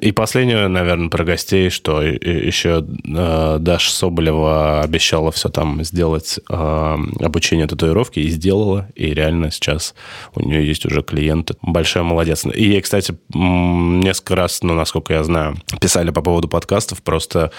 И 0.00 0.12
последнее, 0.12 0.68
наверное, 0.68 1.08
про 1.08 1.24
гостей, 1.24 1.68
что 1.70 1.93
еще 2.02 2.84
э, 2.84 3.56
Даша 3.60 3.90
Соболева 3.90 4.80
обещала 4.82 5.32
все 5.32 5.48
там 5.48 5.82
сделать, 5.84 6.38
э, 6.48 6.96
обучение 7.20 7.66
татуировки, 7.66 8.20
и 8.20 8.28
сделала, 8.28 8.88
и 8.94 9.12
реально 9.14 9.50
сейчас 9.50 9.94
у 10.34 10.40
нее 10.40 10.66
есть 10.66 10.86
уже 10.86 11.02
клиенты. 11.02 11.54
Большая 11.62 12.04
молодец. 12.04 12.44
И 12.46 12.64
ей, 12.64 12.80
кстати, 12.80 13.16
несколько 13.32 14.36
раз, 14.36 14.62
ну, 14.62 14.74
насколько 14.74 15.12
я 15.12 15.24
знаю, 15.24 15.56
писали 15.80 16.10
по 16.10 16.22
поводу 16.22 16.48
подкастов, 16.48 17.02
просто 17.02 17.50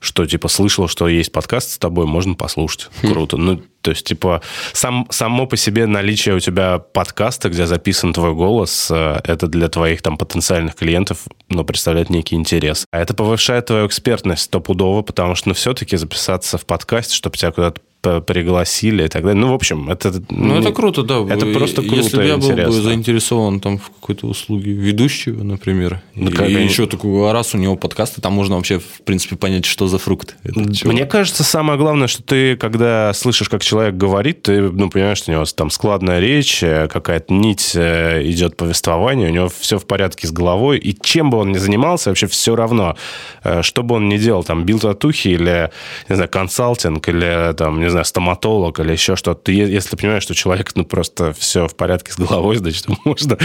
что, 0.00 0.26
типа, 0.26 0.48
слышал, 0.48 0.88
что 0.88 1.08
есть 1.08 1.32
подкаст 1.32 1.72
с 1.72 1.78
тобой, 1.78 2.06
можно 2.06 2.34
послушать. 2.34 2.88
Хм. 3.02 3.12
Круто. 3.12 3.36
Ну, 3.36 3.62
то 3.86 3.90
есть, 3.90 4.04
типа, 4.04 4.42
сам, 4.72 5.06
само 5.10 5.46
по 5.46 5.56
себе 5.56 5.86
наличие 5.86 6.34
у 6.34 6.40
тебя 6.40 6.78
подкаста, 6.78 7.48
где 7.48 7.66
записан 7.66 8.12
твой 8.12 8.34
голос, 8.34 8.90
э, 8.90 9.20
это 9.22 9.46
для 9.46 9.68
твоих 9.68 10.02
там 10.02 10.18
потенциальных 10.18 10.74
клиентов, 10.74 11.20
ну, 11.48 11.64
представляет 11.64 12.10
некий 12.10 12.34
интерес. 12.34 12.84
А 12.90 12.98
это 12.98 13.14
повышает 13.14 13.66
твою 13.66 13.86
экспертность 13.86 14.42
стопудово, 14.42 15.02
потому 15.02 15.36
что, 15.36 15.50
ну, 15.50 15.54
все-таки 15.54 15.96
записаться 15.96 16.58
в 16.58 16.66
подкасте, 16.66 17.14
чтобы 17.14 17.36
тебя 17.36 17.52
куда-то 17.52 17.80
пригласили 18.02 19.04
и 19.04 19.08
так 19.08 19.22
далее. 19.22 19.40
Ну, 19.40 19.50
в 19.50 19.54
общем, 19.54 19.90
это... 19.90 20.12
Ну, 20.30 20.58
это 20.58 20.72
круто, 20.72 21.02
да. 21.02 21.20
Это 21.28 21.46
просто 21.46 21.82
круто 21.82 21.96
Если 21.96 22.16
бы 22.16 22.24
я 22.24 22.36
был 22.36 22.50
бы 22.50 22.72
заинтересован 22.72 23.60
там 23.60 23.78
в 23.78 23.90
какой-то 23.90 24.26
услуге 24.26 24.72
ведущего, 24.72 25.42
например, 25.42 26.02
ну, 26.14 26.30
и, 26.30 26.52
и 26.52 26.64
еще 26.64 26.86
такой, 26.86 27.28
а 27.28 27.32
раз 27.32 27.54
у 27.54 27.58
него 27.58 27.76
подкасты, 27.76 28.20
там 28.20 28.32
можно 28.32 28.56
вообще, 28.56 28.78
в 28.78 29.02
принципе, 29.04 29.36
понять, 29.36 29.64
что 29.64 29.88
за 29.88 29.98
фрукт. 29.98 30.36
Мне 30.44 31.06
кажется, 31.06 31.44
самое 31.44 31.78
главное, 31.78 32.06
что 32.06 32.22
ты, 32.22 32.56
когда 32.56 33.12
слышишь, 33.12 33.48
как 33.48 33.62
человек 33.62 33.96
говорит, 33.96 34.42
ты, 34.42 34.60
ну, 34.60 34.90
понимаешь, 34.90 35.18
что 35.18 35.30
у 35.30 35.34
него 35.34 35.44
там 35.44 35.70
складная 35.70 36.20
речь, 36.20 36.62
э, 36.62 36.88
какая-то 36.88 37.32
нить 37.32 37.72
э, 37.74 38.22
идет 38.24 38.56
повествование, 38.56 39.30
у 39.30 39.32
него 39.32 39.48
все 39.48 39.78
в 39.78 39.86
порядке 39.86 40.26
с 40.26 40.32
головой, 40.32 40.78
и 40.78 40.96
чем 41.00 41.30
бы 41.30 41.38
он 41.38 41.52
ни 41.52 41.58
занимался, 41.58 42.10
вообще 42.10 42.26
все 42.26 42.54
равно, 42.56 42.96
э, 43.44 43.62
что 43.62 43.82
бы 43.82 43.96
он 43.96 44.08
ни 44.08 44.18
делал, 44.18 44.44
там, 44.44 44.64
бил 44.64 44.78
татухи 44.78 45.28
или, 45.28 45.70
не 46.08 46.14
знаю, 46.14 46.30
консалтинг, 46.30 47.08
или, 47.08 47.54
там, 47.54 47.80
не 47.86 47.90
знаю, 47.90 48.04
стоматолог 48.04 48.78
или 48.80 48.92
еще 48.92 49.16
что-то, 49.16 49.42
ты, 49.42 49.52
если 49.52 49.90
ты 49.90 49.96
понимаешь, 49.96 50.22
что 50.22 50.34
человек, 50.34 50.72
ну, 50.74 50.84
просто 50.84 51.32
все 51.32 51.66
в 51.68 51.74
порядке 51.74 52.12
с 52.12 52.16
головой, 52.16 52.56
значит, 52.56 52.86
можно 53.04 53.38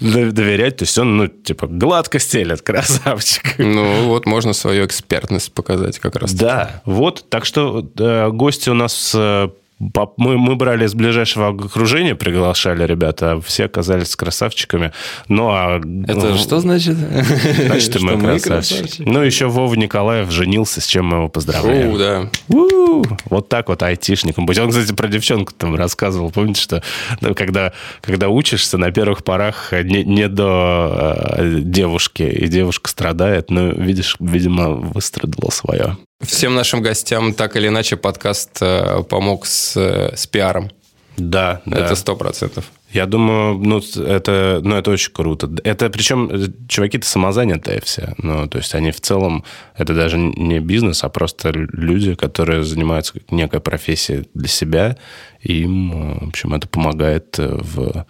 доверять, 0.00 0.78
то 0.78 0.82
есть 0.84 0.98
он, 0.98 1.16
ну, 1.16 1.28
типа, 1.28 1.66
гладко 1.66 2.18
стелет, 2.18 2.62
красавчик. 2.62 3.58
Ну, 3.58 4.06
вот 4.06 4.26
можно 4.26 4.52
свою 4.52 4.86
экспертность 4.86 5.52
показать 5.52 5.98
как 5.98 6.16
раз. 6.16 6.32
Да, 6.32 6.82
вот, 6.84 7.24
так 7.28 7.44
что 7.44 7.86
э, 7.98 8.30
гости 8.30 8.70
у 8.70 8.74
нас 8.74 9.12
э, 9.14 9.48
мы, 9.78 10.38
мы 10.38 10.56
брали 10.56 10.84
из 10.84 10.94
ближайшего 10.94 11.48
окружения, 11.48 12.14
приглашали 12.14 12.84
ребята, 12.84 13.32
а 13.32 13.40
все 13.40 13.66
оказались 13.66 14.16
красавчиками. 14.16 14.92
Ну, 15.28 15.48
а... 15.50 15.78
Это 15.78 16.30
ну, 16.30 16.36
что 16.36 16.58
значит? 16.60 16.96
Значит, 16.96 17.96
и 17.96 17.98
мы 18.00 18.18
красавчики. 18.18 19.02
Ну, 19.02 19.22
еще 19.22 19.46
Вова 19.46 19.74
Николаев 19.74 20.30
женился, 20.30 20.80
с 20.80 20.86
чем 20.86 21.06
мы 21.06 21.16
его 21.18 21.28
поздравляем. 21.28 21.96
Да. 21.96 22.30
У-у-у. 22.48 23.04
Вот 23.26 23.48
так 23.48 23.68
вот 23.68 23.82
айтишником 23.82 24.46
быть. 24.46 24.58
Он, 24.58 24.70
кстати, 24.70 24.92
про 24.92 25.08
девчонку 25.08 25.52
там 25.52 25.76
рассказывал. 25.76 26.30
Помните, 26.30 26.60
что 26.60 26.82
ну, 27.20 27.34
когда, 27.34 27.72
когда 28.00 28.28
учишься, 28.28 28.78
на 28.78 28.90
первых 28.90 29.22
порах 29.22 29.72
не, 29.72 30.04
не 30.04 30.28
до 30.28 31.34
э, 31.36 31.58
девушки, 31.60 32.22
и 32.22 32.48
девушка 32.48 32.90
страдает, 32.90 33.50
но, 33.50 33.68
видишь, 33.68 34.16
видимо, 34.18 34.70
выстрадала 34.70 35.50
свое. 35.50 35.96
Всем 36.20 36.56
нашим 36.56 36.82
гостям 36.82 37.32
так 37.32 37.54
или 37.56 37.68
иначе 37.68 37.96
подкаст 37.96 38.58
э, 38.60 39.04
помог 39.08 39.46
с, 39.46 39.76
с 39.76 40.26
пиаром. 40.26 40.70
Да, 41.16 41.62
это 41.66 41.94
сто 41.94 42.16
процентов. 42.16 42.72
Я 42.90 43.06
думаю, 43.06 43.58
ну 43.58 43.80
это, 44.04 44.60
ну, 44.62 44.74
это 44.74 44.90
очень 44.90 45.12
круто. 45.12 45.48
Это 45.62 45.90
причем 45.90 46.28
э, 46.28 46.48
чуваки-то 46.68 47.06
самозанятые 47.06 47.80
все. 47.84 48.14
Ну, 48.18 48.48
то 48.48 48.58
есть 48.58 48.74
они 48.74 48.90
в 48.90 49.00
целом, 49.00 49.44
это 49.76 49.94
даже 49.94 50.18
не 50.18 50.58
бизнес, 50.58 51.04
а 51.04 51.08
просто 51.08 51.50
люди, 51.52 52.14
которые 52.16 52.64
занимаются 52.64 53.14
некой 53.30 53.60
профессией 53.60 54.28
для 54.34 54.48
себя. 54.48 54.96
И 55.40 55.62
им, 55.62 55.92
э, 55.92 56.24
в 56.24 56.28
общем, 56.30 56.52
это 56.52 56.66
помогает 56.66 57.36
в 57.38 58.06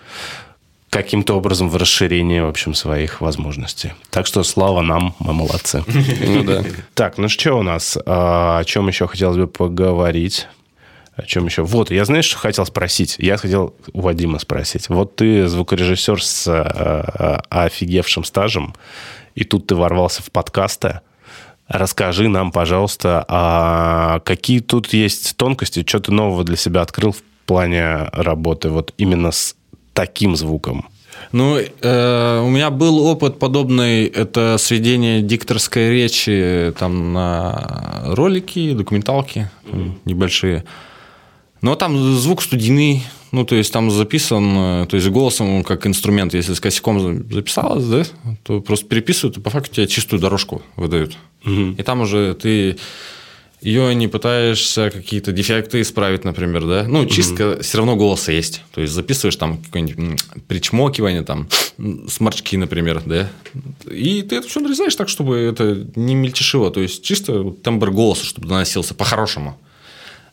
каким-то 0.91 1.35
образом 1.35 1.69
в 1.69 1.77
расширении, 1.77 2.41
в 2.41 2.49
общем, 2.49 2.75
своих 2.75 3.21
возможностей. 3.21 3.93
Так 4.11 4.27
что 4.27 4.43
слава 4.43 4.81
нам, 4.81 5.15
мы 5.19 5.33
молодцы. 5.33 5.85
Ну 6.29 6.43
да. 6.45 6.65
Так, 6.95 7.19
ну 7.19 7.29
что 7.29 7.55
у 7.55 7.63
нас? 7.63 7.99
А, 8.07 8.59
о 8.59 8.65
чем 8.65 8.89
еще 8.89 9.07
хотелось 9.07 9.37
бы 9.37 9.47
поговорить? 9.47 10.47
О 11.17 11.23
чем 11.23 11.47
еще? 11.47 11.63
Вот, 11.63 11.91
я 11.91 12.05
знаешь, 12.05 12.27
что 12.27 12.39
хотел 12.39 12.65
спросить? 12.65 13.17
Я 13.19 13.37
хотел 13.37 13.75
у 13.93 14.01
Вадима 14.03 14.39
спросить. 14.39 14.89
Вот 14.89 15.17
ты 15.17 15.47
звукорежиссер 15.49 16.23
с 16.23 16.49
а, 16.49 17.43
а, 17.51 17.65
офигевшим 17.65 18.25
стажем, 18.25 18.75
и 19.35 19.45
тут 19.45 19.67
ты 19.67 19.75
ворвался 19.75 20.23
в 20.23 20.31
подкасты. 20.31 21.01
Расскажи 21.67 22.29
нам, 22.29 22.51
пожалуйста, 22.51 23.25
а 23.29 24.21
какие 24.21 24.61
тут 24.61 24.93
есть 24.95 25.37
тонкости, 25.37 25.85
что 25.87 26.01
ты 26.01 26.13
нового 26.13 26.45
для 26.45 26.57
себя 26.57 26.81
открыл 26.81 27.13
в 27.13 27.23
плане 27.45 28.09
работы 28.13 28.71
вот 28.71 28.95
именно 28.97 29.33
с 29.33 29.55
таким 29.99 30.37
звуком? 30.37 30.87
Ну, 31.33 31.59
э, 31.59 32.41
у 32.47 32.51
меня 32.51 32.71
был 32.71 33.05
опыт 33.05 33.41
подобный, 33.41 34.07
это 34.07 34.57
сведение 34.57 35.23
дикторской 35.23 35.91
речи 35.91 36.73
там 36.79 37.13
на 37.13 38.03
ролики, 38.07 38.75
документалки 38.75 39.51
mm. 39.65 39.91
небольшие. 40.05 40.65
Но 41.63 41.75
там 41.75 41.99
звук 42.15 42.43
студийный, 42.43 43.03
ну, 43.33 43.45
то 43.45 43.57
есть 43.57 43.73
там 43.73 43.91
записан, 43.91 44.87
то 44.87 44.95
есть 44.97 45.09
голосом 45.09 45.65
как 45.65 45.85
инструмент, 45.89 46.33
если 46.33 46.55
с 46.55 46.61
косяком 46.61 47.29
записалось, 47.33 47.85
да, 47.85 48.05
то 48.45 48.61
просто 48.61 48.87
переписывают, 48.87 49.39
и 49.39 49.41
по 49.41 49.51
факту 49.51 49.75
тебе 49.75 49.89
чистую 49.89 50.21
дорожку 50.21 50.63
выдают. 50.77 51.19
Угу. 51.45 51.75
И 51.77 51.83
там 51.83 52.03
уже 52.03 52.35
ты 52.35 52.77
ее 53.61 53.93
не 53.95 54.07
пытаешься 54.07 54.91
какие-то 54.91 55.33
дефекты 55.33 55.81
исправить, 55.81 56.25
например, 56.25 56.65
да? 56.65 56.85
Ну, 56.87 57.07
чистка 57.07 57.43
mm-hmm. 57.43 57.63
все 57.63 57.79
равно 57.79 57.97
голоса 57.97 58.31
есть. 58.31 58.63
То 58.73 58.81
есть 58.81 58.93
записываешь 58.93 59.37
там 59.37 59.59
какое-нибудь 59.59 60.21
причмокивание, 60.47 61.23
там, 61.23 61.49
сморчки, 62.09 62.57
например, 62.57 63.03
да? 63.05 63.29
И 63.91 64.23
ты 64.23 64.37
это 64.37 64.49
все 64.49 64.61
нарезаешь 64.61 64.95
так, 64.95 65.09
чтобы 65.09 65.39
это 65.39 65.87
не 65.97 66.15
мельтешило. 66.15 66.71
То 66.71 66.81
есть 66.81 67.03
чисто 67.03 67.51
тембр 67.51 67.91
голоса, 67.91 68.25
чтобы 68.25 68.47
доносился 68.47 68.95
по-хорошему. 68.95 69.59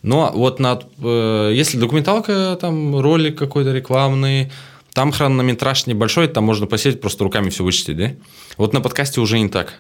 Но 0.04 0.32
вот 0.32 0.60
над, 0.60 0.86
э, 1.02 1.52
если 1.56 1.80
документалка, 1.80 2.56
там 2.62 3.00
ролик 3.00 3.40
какой-то 3.40 3.72
рекламный, 3.72 4.52
там 4.94 5.12
хронометраж 5.12 5.88
небольшой, 5.88 6.28
там 6.28 6.44
можно 6.44 6.68
посидеть, 6.68 7.02
просто 7.02 7.24
руками 7.24 7.50
все 7.50 7.64
вычистить, 7.64 7.98
да? 7.98 8.12
Вот 8.58 8.72
на 8.72 8.82
подкасте 8.82 9.20
уже 9.20 9.40
не 9.40 9.50
так. 9.50 9.74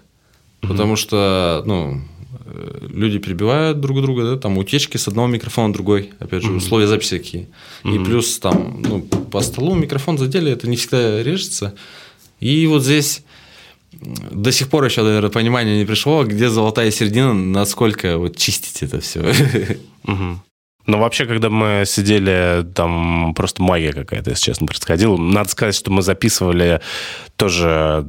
Mm-hmm. 0.61 0.67
Потому 0.67 0.95
что, 0.95 1.61
ну, 1.67 2.01
люди 2.81 3.19
перебивают 3.19 3.79
друг 3.79 4.01
друга, 4.01 4.23
да, 4.23 4.37
там 4.37 4.57
утечки 4.57 4.97
с 4.97 5.07
одного 5.07 5.27
микрофона 5.27 5.69
на 5.69 5.73
другой, 5.73 6.11
опять 6.19 6.43
же, 6.43 6.51
mm-hmm. 6.51 6.57
условия 6.57 6.87
записи 6.87 7.17
какие. 7.17 7.47
Mm-hmm. 7.83 7.95
И 7.95 8.05
плюс 8.05 8.39
там, 8.39 8.81
ну, 8.81 9.01
по 9.01 9.41
столу 9.41 9.75
микрофон 9.75 10.17
задели, 10.17 10.51
это 10.51 10.67
не 10.67 10.75
всегда 10.75 11.21
режется. 11.23 11.75
И 12.39 12.67
вот 12.67 12.83
здесь 12.83 13.23
до 13.91 14.51
сих 14.51 14.69
пор 14.69 14.85
еще, 14.85 15.03
наверное, 15.03 15.29
понимание 15.29 15.77
не 15.77 15.85
пришло, 15.85 16.23
где 16.23 16.49
золотая 16.49 16.91
середина, 16.91 17.33
насколько 17.33 18.17
вот 18.17 18.37
чистить 18.37 18.83
это 18.83 18.99
все. 18.99 19.21
Угу. 20.03 20.41
Ну, 20.87 20.99
вообще, 20.99 21.25
когда 21.25 21.49
мы 21.49 21.83
сидели, 21.87 22.63
там 22.75 23.33
просто 23.33 23.63
магия 23.63 23.91
какая-то, 23.91 24.29
если 24.29 24.45
честно, 24.45 24.67
происходила. 24.67 25.17
Надо 25.17 25.49
сказать, 25.49 25.73
что 25.73 25.89
мы 25.89 26.03
записывали 26.03 26.79
тоже, 27.37 28.05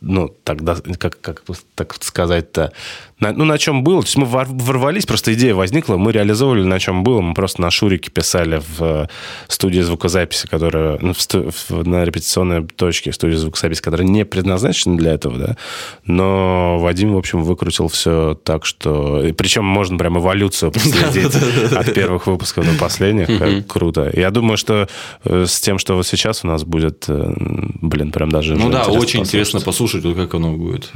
ну, 0.00 0.28
так, 0.28 0.58
как, 0.98 1.20
как 1.20 1.44
так 1.76 2.02
сказать-то, 2.02 2.72
на, 3.20 3.32
ну, 3.32 3.44
на 3.44 3.56
чем 3.56 3.82
было. 3.82 4.02
То 4.02 4.08
есть 4.08 4.16
мы 4.16 4.26
ворвались, 4.26 5.06
просто 5.06 5.32
идея 5.32 5.54
возникла, 5.54 5.96
мы 5.96 6.12
реализовывали 6.12 6.64
на 6.64 6.78
чем 6.78 7.02
было. 7.02 7.20
Мы 7.20 7.34
просто 7.34 7.62
на 7.62 7.70
Шурике 7.70 8.10
писали 8.10 8.58
в 8.58 8.82
э, 8.82 9.06
студии 9.48 9.80
звукозаписи, 9.80 10.46
которая 10.46 10.98
ну, 11.00 11.14
в, 11.14 11.18
в, 11.18 11.86
на 11.86 12.04
репетиционной 12.04 12.66
точке 12.66 13.12
студии 13.12 13.36
звукозаписи, 13.36 13.80
которая 13.80 14.06
не 14.06 14.24
предназначена 14.26 14.98
для 14.98 15.12
этого, 15.12 15.38
да. 15.38 15.56
Но 16.04 16.78
Вадим, 16.78 17.14
в 17.14 17.18
общем, 17.18 17.42
выкрутил 17.42 17.88
все 17.88 18.38
так, 18.42 18.66
что... 18.66 19.24
Причем 19.36 19.64
можно 19.64 19.96
прям 19.96 20.18
эволюцию 20.18 20.70
проследить 20.72 21.34
от 21.72 21.94
первых 21.94 22.26
выпусков 22.26 22.70
до 22.70 22.78
последних. 22.78 23.66
Круто. 23.66 24.10
Я 24.14 24.30
думаю, 24.30 24.58
что 24.58 24.88
э, 25.24 25.46
с 25.46 25.58
тем, 25.60 25.78
что 25.78 25.96
вот 25.96 26.06
сейчас 26.06 26.44
у 26.44 26.48
нас 26.48 26.64
будет, 26.64 27.06
э, 27.08 27.32
блин, 27.80 28.12
прям 28.12 28.30
даже... 28.30 28.56
Ну 28.56 28.68
да, 28.68 28.84
очень 28.84 29.20
интересно 29.20 29.60
послушать, 29.60 30.02
как 30.02 30.34
оно 30.34 30.52
будет. 30.52 30.90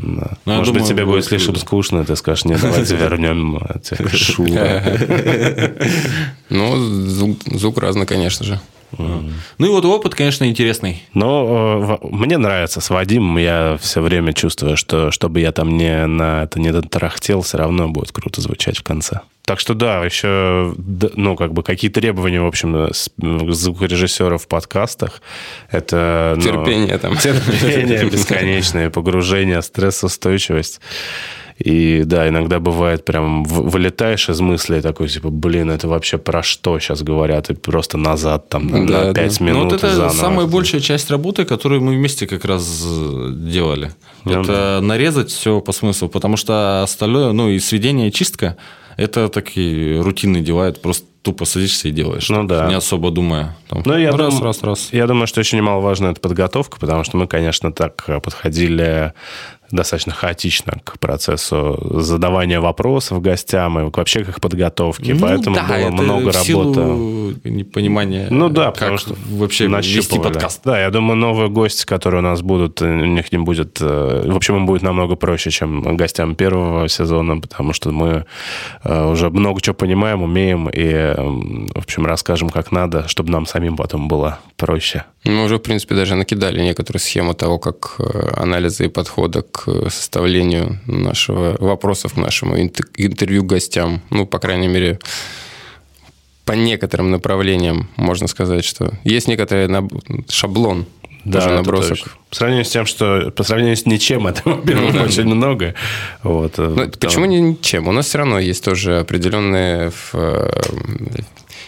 Может 0.45 0.75
быть, 0.75 0.87
тебе 0.87 1.07
будет 1.07 1.25
слишком 1.25 1.57
скучно, 1.57 2.05
ты 2.11 2.17
скажешь, 2.17 2.45
нет, 2.45 2.61
давайте 2.61 2.97
вернем 2.97 3.59
этих 3.75 4.13
шура. 4.13 4.83
Ну, 6.49 6.77
звук 6.77 7.79
разный, 7.79 8.07
конечно 8.07 8.45
же. 8.45 8.61
Ну 8.99 9.67
и 9.67 9.69
вот 9.69 9.85
опыт, 9.85 10.17
конечно, 10.17 10.45
интересный. 10.45 11.05
Но 11.15 11.99
э, 12.03 12.07
мне 12.09 12.39
нравится 12.39 12.81
с 12.81 12.91
Вадимом. 12.91 13.39
Я 13.39 13.79
все 13.81 14.01
время 14.01 14.33
чувствую, 14.33 14.77
что 14.77 15.13
чтобы 15.13 15.39
я 15.39 15.53
там 15.53 15.77
не 15.77 16.07
на 16.07 16.43
это 16.43 16.59
не 16.59 16.73
тарахтел, 16.73 17.43
все 17.43 17.59
равно 17.59 17.89
будет 17.89 18.11
круто 18.11 18.41
звучать 18.41 18.79
в 18.79 18.83
конце. 18.83 19.21
Так 19.45 19.61
что 19.61 19.75
да, 19.75 20.05
еще, 20.05 20.75
ну, 21.15 21.37
как 21.37 21.53
бы 21.53 21.63
какие 21.63 21.91
требования, 21.91 22.41
в 22.41 22.47
общем, 22.47 22.89
звукорежиссеров 23.53 24.43
в 24.43 24.49
подкастах. 24.49 25.23
Это... 25.71 26.35
Ну, 26.37 26.43
терпение 26.43 26.99
там. 26.99 27.17
Терпение 27.17 28.05
бесконечное, 28.11 28.91
погружение, 28.91 29.63
стрессоустойчивость. 29.63 30.81
И 31.63 32.05
да, 32.05 32.27
иногда 32.27 32.59
бывает 32.59 33.05
прям 33.05 33.45
вылетаешь 33.45 34.31
из 34.31 34.41
мыслей 34.41 34.81
такой, 34.81 35.09
типа, 35.09 35.29
блин, 35.29 35.71
это 35.71 35.89
вообще 35.89 36.17
про 36.17 36.43
что 36.43 36.79
сейчас 36.79 37.03
говорят? 37.03 37.51
И 37.51 37.55
просто 37.55 37.99
назад 37.99 38.49
там 38.49 38.87
да, 38.87 39.09
на 39.09 39.15
5 39.15 39.39
да. 39.39 39.45
минут. 39.45 39.65
Ну, 39.65 39.65
вот 39.65 39.73
это 39.75 39.95
заново. 39.95 40.15
самая 40.15 40.47
большая 40.47 40.81
часть 40.81 41.11
работы, 41.11 41.45
которую 41.45 41.83
мы 41.83 41.95
вместе 41.97 42.27
как 42.27 42.47
раз 42.47 42.65
делали. 43.31 43.93
Да, 44.25 44.41
это 44.41 44.79
да. 44.81 44.81
нарезать 44.81 45.31
все 45.31 45.61
по 45.61 45.73
смыслу, 45.73 46.09
потому 46.09 46.39
что 46.39 46.83
остальное, 46.83 47.33
ну 47.33 47.51
и 47.51 47.59
сведение 47.59 48.09
и 48.09 48.13
чистка, 48.13 48.57
это 48.97 49.29
такие 49.29 50.01
рутинные 50.01 50.43
дела, 50.43 50.69
это 50.69 50.81
просто 50.81 51.07
тупо 51.23 51.45
садишься 51.45 51.89
и 51.89 51.91
делаешь. 51.91 52.29
Ну 52.31 52.45
да. 52.45 52.69
Не 52.69 52.75
особо 52.75 53.11
думая. 53.11 53.55
Там, 53.69 53.83
ну, 53.85 53.99
я 53.99 54.13
раз, 54.13 54.35
дум... 54.35 54.43
раз, 54.43 54.63
раз. 54.63 54.89
Я 54.93 55.07
думаю, 55.07 55.27
что 55.27 55.41
еще 55.41 55.59
немаловажно 55.59 56.07
это 56.07 56.21
подготовка, 56.21 56.79
потому 56.81 57.05
что 57.05 57.19
мы, 57.19 57.27
конечно, 57.27 57.71
так 57.71 58.07
подходили 58.23 59.13
достаточно 59.71 60.13
хаотично 60.13 60.81
к 60.85 60.99
процессу 60.99 61.79
задавания 62.01 62.61
вопросов 62.61 63.21
гостям 63.23 63.79
и 63.79 63.91
вообще 63.91 64.25
к 64.25 64.29
их 64.29 64.41
подготовке. 64.41 65.15
Ну, 65.15 65.21
Поэтому 65.21 65.57
да, 65.57 65.67
было 65.67 65.91
много 65.91 66.33
работы. 66.33 66.81
Непонимания. 67.45 68.29
Ну 68.31 68.49
да, 68.49 68.71
потому 68.71 68.99
что 68.99 69.15
вообще 69.31 69.67
вести 69.67 70.19
подкаст. 70.19 70.63
Да, 70.65 70.81
я 70.81 70.91
думаю, 70.91 71.17
новые 71.17 71.49
гости, 71.49 71.87
которые 71.87 72.21
у 72.21 72.25
нас 72.25 72.43
будут, 72.43 72.83
у 72.83 72.87
них 72.87 73.33
не 73.33 73.39
будет. 73.39 73.79
Э, 73.81 74.25
в 74.27 74.37
общем, 74.37 74.57
им 74.57 74.67
будет 74.67 74.83
намного 74.83 75.17
проще, 75.17 75.51
чем 75.51 75.97
гостям 75.97 76.35
первого 76.35 76.89
сезона, 76.89 77.39
потому 77.39 77.73
что 77.73 77.91
мы 77.91 78.27
э, 78.85 79.07
уже 79.07 79.31
много 79.31 79.61
чего 79.61 79.75
понимаем, 79.75 80.23
умеем 80.23 80.69
и, 80.69 81.15
в 81.75 81.79
общем, 81.79 82.07
расскажем 82.07 82.51
как 82.51 82.73
надо, 82.73 83.09
чтобы 83.09 83.31
нам 83.31 83.47
самим 83.47 83.77
потом 83.77 84.09
было 84.09 84.39
проще. 84.57 85.05
Мы 85.25 85.45
уже, 85.45 85.57
в 85.57 85.61
принципе, 85.61 85.95
даже 85.95 86.15
накидали 86.15 86.61
некоторую 86.61 87.01
схему 87.01 87.35
того, 87.35 87.59
как 87.59 87.97
э, 87.99 88.33
анализа 88.37 88.85
и 88.85 88.89
подхода 88.89 89.43
к 89.43 89.60
составлению 89.89 90.81
нашего 90.87 91.57
вопросов 91.59 92.15
к 92.15 92.17
нашему 92.17 92.59
интервью 92.61 93.45
гостям. 93.45 94.03
Ну, 94.11 94.27
по 94.27 94.39
крайней 94.39 94.69
мере, 94.69 94.99
по 96.45 96.53
некоторым 96.53 97.11
направлениям 97.11 97.89
можно 97.97 98.27
сказать, 98.27 98.65
что 98.65 98.93
есть 99.05 99.29
некоторый 99.29 99.69
шаблон 100.29 100.87
да, 101.25 101.41
даже 101.41 101.51
набросок. 101.51 101.99
По 102.31 102.37
сравнению 102.37 102.65
с 102.65 102.71
тем, 102.71 102.87
что 102.87 103.31
по 103.31 103.43
сравнению 103.43 103.77
с 103.77 103.87
ничем, 103.87 104.27
это, 104.27 104.43
во-первых, 104.45 105.03
очень 105.05 105.25
много. 105.25 105.75
Вот, 106.23 106.59
э, 106.59 106.63
Но 106.63 106.89
почему 106.89 107.27
не 107.27 107.41
ничем? 107.41 107.89
У 107.89 107.93
нас 107.93 108.07
все 108.07 108.19
равно 108.19 108.39
есть 108.39 108.65
тоже 108.65 109.01
определенные 109.01 109.93
э, 110.13 110.51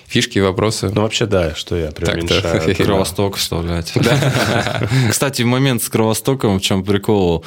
фишки, 0.06 0.38
вопросы. 0.38 0.90
Ну, 0.94 1.02
вообще, 1.02 1.26
да, 1.26 1.54
что 1.54 1.76
я 1.76 1.90
преуменьшаю. 1.90 2.76
Кровосток 2.76 3.36
вставлять. 3.36 3.92
Кстати, 5.10 5.42
момент 5.42 5.82
с 5.82 5.88
Кровостоком, 5.88 6.58
в 6.58 6.62
чем 6.62 6.84
прикол? 6.84 7.44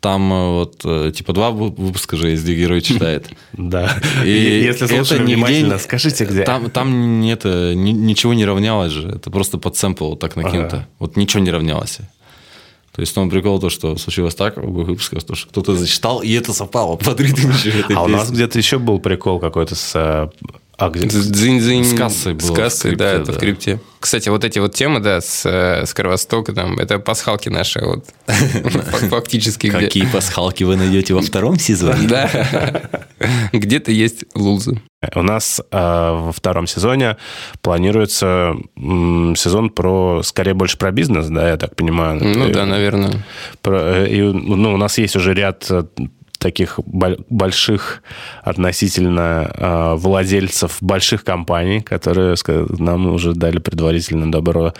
Там 0.00 0.32
э, 0.32 0.50
вот 0.52 0.80
э, 0.84 1.12
типа 1.14 1.32
два 1.32 1.50
выпуска 1.50 2.16
же 2.16 2.34
где 2.34 2.54
герой 2.54 2.80
читает. 2.80 3.28
Да. 3.52 3.96
И 4.24 4.30
если 4.30 4.86
слушали 4.86 5.22
внимательно, 5.22 5.78
скажите, 5.78 6.24
где. 6.24 6.44
Там, 6.44 6.70
там 6.70 7.20
нет, 7.20 7.44
ничего 7.44 8.34
не 8.34 8.44
равнялось 8.44 8.92
же. 8.92 9.08
Это 9.08 9.30
просто 9.30 9.58
под 9.58 9.76
сэмпл 9.76 10.14
так 10.14 10.36
накинуто. 10.36 10.86
Вот 10.98 11.16
ничего 11.16 11.42
не 11.42 11.50
равнялось. 11.50 11.98
То 12.98 13.02
есть, 13.02 13.16
он 13.16 13.30
прикол 13.30 13.60
то, 13.60 13.70
что 13.70 13.96
случилось 13.96 14.34
так 14.34 14.56
в 14.56 14.72
выпусках, 14.72 15.20
что 15.20 15.34
кто-то 15.34 15.76
зачитал, 15.76 16.20
и 16.20 16.32
это 16.32 16.52
совпало 16.52 16.96
под 16.96 17.20
ритм 17.20 17.50
еще 17.50 17.72
А 17.94 18.02
у 18.02 18.08
нас 18.08 18.28
где-то 18.28 18.58
еще 18.58 18.78
был 18.78 18.98
прикол 18.98 19.38
какой-то 19.38 19.76
с 19.76 19.92
э, 19.94 20.28
а 20.78 20.90
где? 20.90 21.10
С 21.10 21.94
кассой 21.94 22.34
было. 22.34 22.54
С 22.54 22.56
кассой, 22.56 22.94
да, 22.94 23.14
это 23.14 23.26
да. 23.26 23.32
в 23.32 23.38
крипте. 23.38 23.80
Кстати, 23.98 24.28
вот 24.28 24.44
эти 24.44 24.60
вот 24.60 24.76
темы, 24.76 25.00
да, 25.00 25.20
с, 25.20 25.44
э, 25.44 25.84
с 25.84 25.92
Кровостока, 25.92 26.52
там, 26.52 26.78
это 26.78 27.00
пасхалки 27.00 27.48
наши, 27.48 27.80
вот, 27.84 28.06
фактически. 29.10 29.70
Какие 29.70 30.06
пасхалки 30.06 30.62
вы 30.62 30.76
найдете 30.76 31.14
во 31.14 31.20
втором 31.20 31.58
сезоне? 31.58 32.06
Да. 32.06 32.30
Где-то 33.52 33.90
есть 33.90 34.24
лузы. 34.36 34.80
У 35.16 35.22
нас 35.22 35.60
э, 35.60 35.64
во 35.72 36.30
втором 36.30 36.68
сезоне 36.68 37.16
планируется 37.60 38.54
сезон 38.76 39.70
про, 39.70 40.22
скорее, 40.22 40.54
больше 40.54 40.78
про 40.78 40.92
бизнес, 40.92 41.26
да, 41.26 41.48
я 41.48 41.56
так 41.56 41.74
понимаю. 41.74 42.22
Ну 42.22 42.50
да, 42.50 42.66
наверное. 42.66 43.26
Про, 43.62 44.06
и, 44.06 44.20
ну, 44.20 44.74
у 44.74 44.76
нас 44.76 44.96
есть 44.98 45.16
уже 45.16 45.34
ряд 45.34 45.66
э, 45.70 45.82
таких 46.38 46.78
больших 46.84 48.02
относительно 48.42 49.50
э, 49.52 49.94
владельцев 49.96 50.78
больших 50.80 51.24
компаний, 51.24 51.80
которые 51.80 52.36
нам 52.78 53.06
уже 53.06 53.34
дали 53.34 53.58
предварительно 53.58 54.30
добро 54.30 54.72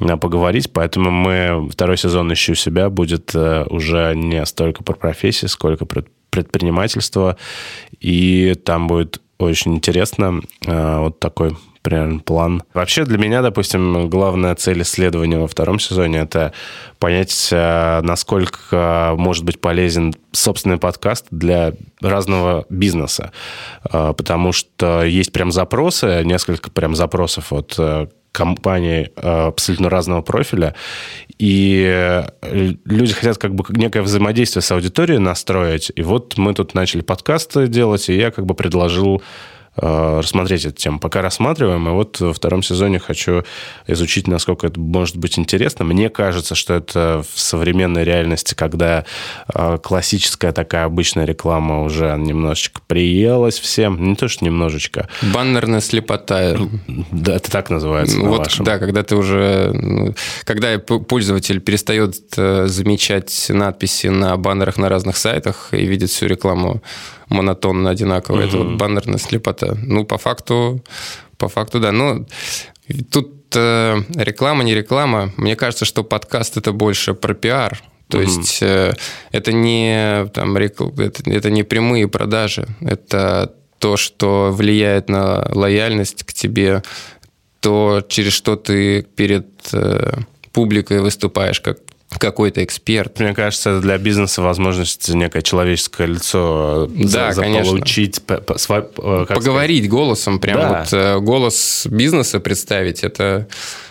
э, 0.00 0.16
поговорить. 0.16 0.72
Поэтому 0.72 1.10
мы 1.10 1.68
второй 1.70 1.96
сезон 1.96 2.32
«Ищу 2.32 2.54
себя» 2.54 2.90
будет 2.90 3.34
э, 3.34 3.64
уже 3.70 4.14
не 4.14 4.44
столько 4.46 4.82
про 4.82 4.94
профессии, 4.94 5.46
сколько 5.46 5.86
про 5.86 6.04
предпринимательство. 6.30 7.36
И 8.00 8.54
там 8.64 8.88
будет 8.88 9.22
очень 9.38 9.74
интересно 9.76 10.40
вот 10.66 11.20
такой 11.20 11.56
примерно 11.86 12.18
план. 12.18 12.64
Вообще 12.74 13.04
для 13.04 13.16
меня, 13.16 13.42
допустим, 13.42 14.10
главная 14.10 14.56
цель 14.56 14.82
исследования 14.82 15.38
во 15.38 15.46
втором 15.46 15.78
сезоне– 15.78 16.18
это 16.22 16.52
понять, 16.98 17.48
э, 17.52 18.00
насколько 18.02 19.14
может 19.16 19.44
быть 19.44 19.60
полезен 19.60 20.12
собственный 20.32 20.78
подкаст 20.78 21.26
для 21.30 21.74
разного 22.00 22.66
бизнеса. 22.70 23.30
Э, 23.92 24.14
потому 24.16 24.50
что 24.50 25.04
есть 25.04 25.30
прям 25.30 25.52
запросы, 25.52 26.22
несколько 26.24 26.72
прям 26.72 26.96
запросов 26.96 27.52
от 27.52 27.76
э, 27.78 28.08
компаний 28.32 29.08
абсолютно 29.16 29.88
разного 29.88 30.20
профиля, 30.20 30.74
и 31.38 32.22
люди 32.84 33.14
хотят 33.14 33.38
как 33.38 33.54
бы 33.54 33.64
некое 33.70 34.02
взаимодействие 34.02 34.62
с 34.62 34.70
аудиторией 34.72 35.20
настроить. 35.20 35.90
И 35.96 36.02
вот 36.02 36.36
мы 36.36 36.52
тут 36.52 36.74
начали 36.74 37.00
подкасты 37.00 37.66
делать, 37.66 38.10
и 38.10 38.14
я 38.14 38.30
как 38.30 38.44
бы 38.44 38.54
предложил 38.54 39.22
Э, 39.22 39.22
рассмотреть 39.76 40.64
эту 40.64 40.76
тему. 40.76 40.98
Пока 40.98 41.22
рассматриваем, 41.22 41.88
и 41.88 41.92
вот 41.92 42.20
во 42.20 42.32
втором 42.32 42.62
сезоне 42.62 42.98
хочу 42.98 43.44
изучить, 43.86 44.26
насколько 44.26 44.66
это 44.66 44.80
может 44.80 45.16
быть 45.16 45.38
интересно. 45.38 45.84
Мне 45.84 46.08
кажется, 46.08 46.54
что 46.54 46.74
это 46.74 47.24
в 47.34 47.38
современной 47.38 48.04
реальности, 48.04 48.54
когда 48.54 49.04
э, 49.54 49.78
классическая 49.82 50.52
такая 50.52 50.84
обычная 50.84 51.24
реклама 51.24 51.82
уже 51.82 52.16
немножечко 52.16 52.80
приелась 52.86 53.58
всем, 53.58 54.02
не 54.08 54.16
то 54.16 54.28
что 54.28 54.44
немножечко. 54.44 55.08
Баннерная 55.34 55.80
слепота. 55.80 56.56
Да, 57.10 57.36
это 57.36 57.50
так 57.50 57.70
называется 57.70 58.18
вот, 58.20 58.38
вашем. 58.38 58.64
Да, 58.64 58.78
когда 58.78 59.02
ты 59.02 59.16
уже... 59.16 59.72
Ну, 59.72 60.14
когда 60.44 60.78
пользователь 60.78 61.60
перестает 61.60 62.16
э, 62.36 62.66
замечать 62.66 63.46
надписи 63.48 64.06
на 64.06 64.36
баннерах 64.36 64.78
на 64.78 64.88
разных 64.88 65.16
сайтах 65.16 65.68
и 65.72 65.84
видит 65.84 66.10
всю 66.10 66.26
рекламу 66.26 66.82
монотонно 67.28 67.90
одинаково. 67.90 68.36
Угу. 68.36 68.44
Это 68.44 68.56
вот 68.58 68.76
баннерная 68.76 69.18
слепота. 69.18 69.76
Ну, 69.82 70.04
по 70.04 70.18
факту, 70.18 70.84
по 71.38 71.48
факту, 71.48 71.80
да. 71.80 71.92
Ну, 71.92 72.26
тут 73.10 73.54
э, 73.54 74.02
реклама, 74.14 74.64
не 74.64 74.74
реклама. 74.74 75.32
Мне 75.36 75.56
кажется, 75.56 75.84
что 75.84 76.04
подкаст 76.04 76.56
это 76.56 76.72
больше 76.72 77.14
про 77.14 77.34
пиар. 77.34 77.82
То 78.08 78.18
угу. 78.18 78.26
есть 78.26 78.62
э, 78.62 78.94
это 79.32 79.52
не 79.52 80.26
там 80.32 80.56
это, 80.56 80.92
это 81.24 81.50
не 81.50 81.64
прямые 81.64 82.06
продажи, 82.08 82.68
это 82.80 83.52
то, 83.78 83.96
что 83.96 84.50
влияет 84.52 85.08
на 85.08 85.46
лояльность 85.52 86.22
к 86.24 86.32
тебе, 86.32 86.82
то 87.60 88.02
через 88.08 88.32
что 88.32 88.56
ты 88.56 89.02
перед 89.02 89.48
э, 89.72 90.18
публикой 90.52 91.00
выступаешь 91.00 91.60
как 91.60 91.78
какой-то 92.18 92.64
эксперт. 92.64 93.18
Мне 93.20 93.34
кажется, 93.34 93.80
для 93.80 93.98
бизнеса 93.98 94.42
возможность 94.42 95.08
некое 95.08 95.42
человеческое 95.42 96.06
лицо 96.06 96.88
э, 96.90 97.04
да, 97.04 97.32
заполучить, 97.32 98.20
э, 98.28 98.38
поговорить 99.28 99.84
сказать? 99.84 99.90
голосом, 99.90 100.38
прям 100.38 100.60
да. 100.60 100.78
вот 100.78 100.92
э, 100.92 101.18
голос 101.20 101.86
бизнеса 101.90 102.40
представить, 102.40 103.02
это... 103.02 103.48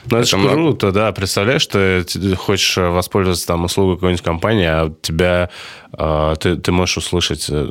Ну, 0.10 0.18
это, 0.18 0.28
это 0.28 0.38
много... 0.38 0.54
круто, 0.54 0.92
да. 0.92 1.12
Представляешь, 1.12 1.66
ты 1.68 2.36
хочешь 2.36 2.78
воспользоваться 2.78 3.48
там 3.48 3.66
услугой 3.66 3.96
какой-нибудь 3.96 4.24
компании, 4.24 4.66
а 4.66 4.94
тебя 5.02 5.50
а, 5.98 6.36
ты, 6.36 6.58
ты 6.58 6.72
можешь 6.72 6.98
услышать, 6.98 7.48
э, 7.50 7.70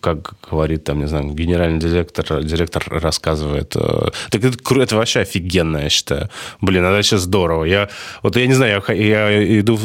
как 0.00 0.34
говорит 0.50 0.84
там, 0.84 1.00
не 1.00 1.06
знаю, 1.06 1.26
генеральный 1.32 1.78
директор, 1.78 2.42
директор 2.42 2.82
рассказывает. 2.88 3.76
Э, 3.76 4.08
так 4.30 4.44
это, 4.44 4.80
это 4.80 4.96
вообще 4.96 5.20
офигенно, 5.20 5.78
я 5.78 5.88
считаю. 5.90 6.30
Блин, 6.60 6.84
это 6.84 6.94
вообще 6.94 7.18
здорово. 7.18 7.64
Я, 7.64 7.88
вот 8.22 8.36
я 8.36 8.46
не 8.46 8.54
знаю, 8.54 8.82
я, 8.88 8.94
я 9.28 9.60
иду, 9.60 9.78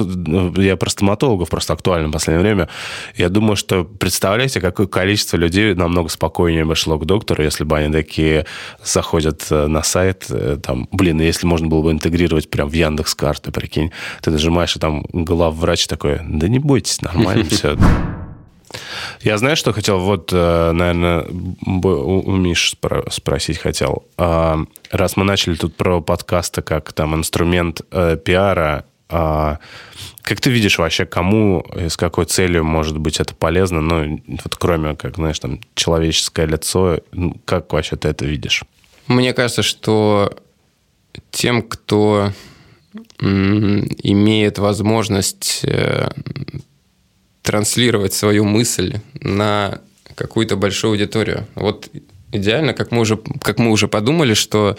я 0.55 0.77
про 0.77 0.89
стоматологов 0.89 1.49
просто 1.49 1.73
актуально 1.73 2.07
в 2.07 2.11
последнее 2.11 2.43
время. 2.43 2.69
Я 3.17 3.29
думаю, 3.29 3.57
что 3.57 3.83
представляете, 3.83 4.61
какое 4.61 4.87
количество 4.87 5.35
людей 5.35 5.73
намного 5.73 6.09
спокойнее 6.09 6.63
бы 6.63 6.75
шло 6.75 6.97
к 6.97 7.05
доктору, 7.05 7.43
если 7.43 7.65
бы 7.65 7.77
они 7.77 7.91
такие 7.91 8.45
заходят 8.83 9.45
э, 9.49 9.67
на 9.67 9.83
сайт, 9.83 10.27
там, 10.63 10.87
блин, 10.91 11.19
если 11.19 11.45
можно 11.45 11.67
было 11.67 11.81
бы 11.81 11.90
интегрировать 11.91 12.49
прям 12.49 12.69
в 12.69 12.73
Яндекс 12.73 13.15
карты, 13.15 13.51
прикинь, 13.51 13.91
ты 14.21 14.32
нажимаешь, 14.32 14.75
и 14.75 14.80
там 14.80 15.06
главврач 15.12 15.88
такой, 15.88 16.19
да 16.23 16.47
не 16.47 16.60
бойтесь, 16.60 17.01
нормально 17.01 17.45
все. 17.45 17.77
Я 19.21 19.38
знаю, 19.38 19.56
что 19.56 19.73
хотел, 19.73 19.99
вот, 19.99 20.32
э, 20.32 20.71
наверное, 20.71 21.25
у 21.25 22.36
Миш 22.36 22.73
спросить 23.10 23.58
хотел. 23.58 24.06
А, 24.17 24.60
раз 24.89 25.17
мы 25.17 25.23
начали 25.23 25.56
тут 25.56 25.75
про 25.75 26.01
подкасты 26.01 26.62
как 26.62 26.93
там 26.93 27.15
инструмент 27.15 27.82
э, 27.91 28.17
пиара, 28.23 28.86
а, 29.10 29.60
как 30.21 30.39
ты 30.39 30.49
видишь 30.49 30.80
вообще, 30.80 31.06
кому 31.06 31.65
и 31.75 31.89
с 31.89 31.97
какой 31.97 32.25
целью 32.25 32.63
может 32.63 32.97
быть 32.97 33.19
это 33.19 33.36
полезно? 33.36 33.82
Ну, 33.82 34.21
вот 34.27 34.56
кроме, 34.56 34.95
как, 34.95 35.15
знаешь, 35.15 35.39
там, 35.39 35.60
человеческое 35.75 36.45
лицо, 36.45 36.99
ну, 37.12 37.36
как 37.45 37.73
вообще 37.73 37.97
ты 37.97 38.08
это 38.08 38.25
видишь? 38.25 38.63
Мне 39.08 39.34
кажется, 39.34 39.63
что 39.63 40.34
тем, 41.32 41.62
кто 41.62 42.32
имеет 43.19 44.60
возможность 44.60 45.62
э, 45.63 46.10
транслировать 47.41 48.13
свою 48.13 48.43
мысль 48.43 49.00
на 49.21 49.80
какую-то 50.15 50.56
большую 50.56 50.91
аудиторию. 50.91 51.47
Вот 51.56 51.89
идеально, 52.32 52.74
как 52.74 52.91
мы 52.91 53.02
уже, 53.02 53.17
как 53.41 53.60
мы 53.60 53.71
уже 53.71 53.88
подумали, 53.88 54.34
что 54.34 54.76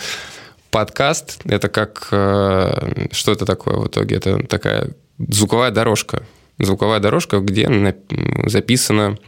подкаст– 0.71 1.41
это 1.45 1.69
как… 1.69 2.09
Э, 2.11 3.09
что 3.13 3.33
это 3.33 3.47
такое 3.47 3.77
в 3.77 3.87
итоге? 3.87 4.17
Это 4.17 4.45
такая 4.47 4.91
звуковая 5.19 5.71
дорожка. 5.71 6.25
Звуковая 6.59 7.01
дорожка, 7.01 7.39
где 7.39 7.97
записано 8.47 9.19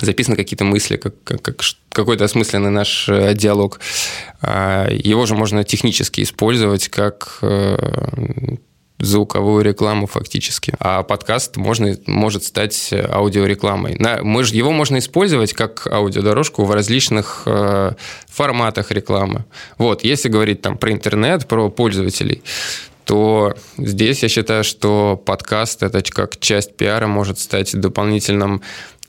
записаны 0.00 0.36
какие-то 0.36 0.64
мысли, 0.64 0.96
как, 0.96 1.14
как, 1.24 1.42
как 1.42 1.62
какой-то 1.90 2.24
осмысленный 2.24 2.70
наш 2.70 3.08
э, 3.08 3.34
диалог. 3.34 3.80
А, 4.40 4.88
его 4.90 5.26
же 5.26 5.34
можно 5.34 5.64
технически 5.64 6.22
использовать 6.22 6.88
как 6.88 7.38
э, 7.42 8.56
звуковую 8.98 9.64
рекламу 9.64 10.06
фактически. 10.06 10.74
А 10.78 11.02
подкаст 11.02 11.56
можно, 11.56 11.96
может 12.06 12.44
стать 12.44 12.92
аудиорекламой. 12.92 13.98
Мы, 14.22 14.42
его 14.44 14.70
можно 14.70 14.98
использовать 14.98 15.52
как 15.52 15.86
аудиодорожку 15.86 16.64
в 16.64 16.70
различных 16.70 17.42
э, 17.46 17.92
форматах 18.28 18.92
рекламы. 18.92 19.44
Вот, 19.76 20.04
если 20.04 20.28
говорить 20.28 20.62
там 20.62 20.78
про 20.78 20.92
интернет, 20.92 21.48
про 21.48 21.68
пользователей, 21.68 22.42
то 23.04 23.54
здесь 23.76 24.22
я 24.22 24.28
считаю, 24.28 24.62
что 24.62 25.20
подкаст 25.24 25.82
это 25.82 26.02
как 26.02 26.38
часть 26.38 26.76
пиара 26.76 27.08
может 27.08 27.40
стать 27.40 27.74
дополнительным 27.78 28.62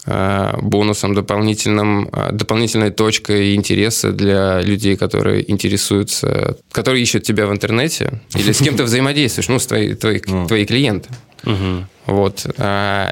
бонусом, 0.05 1.13
дополнительным, 1.13 2.09
э, 2.11 2.31
дополнительной 2.33 2.91
точкой 2.91 3.55
интереса 3.55 4.11
для 4.11 4.61
людей, 4.61 4.97
которые 4.97 5.49
интересуются, 5.49 6.57
которые 6.71 7.03
ищут 7.03 7.23
тебя 7.23 7.47
в 7.47 7.53
интернете 7.53 8.21
или 8.35 8.51
с 8.51 8.59
кем 8.59 8.75
то 8.75 8.83
взаимодействуешь, 8.85 9.47
ну, 9.47 9.59
с 9.59 9.65
твои, 9.65 9.93
твои, 9.93 10.19
ну. 10.27 10.45
твои 10.45 10.65
клиенты. 10.65 11.09
Угу. 11.45 11.85
Вот. 12.07 12.45
А, 12.57 13.09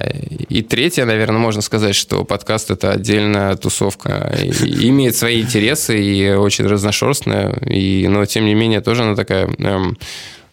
и 0.50 0.62
третье, 0.64 1.06
наверное, 1.06 1.40
можно 1.40 1.62
сказать, 1.62 1.96
что 1.96 2.26
подкаст– 2.26 2.72
это 2.72 2.92
отдельная 2.92 3.56
тусовка. 3.56 4.38
И 4.44 4.90
имеет 4.90 5.16
свои 5.16 5.42
интересы 5.42 6.02
и 6.02 6.32
очень 6.32 6.66
разношерстная, 6.66 7.54
и, 7.68 8.08
но, 8.10 8.26
тем 8.26 8.46
не 8.46 8.54
менее, 8.54 8.82
тоже 8.82 9.04
она 9.04 9.16
такая 9.16 9.48
эм, 9.60 9.98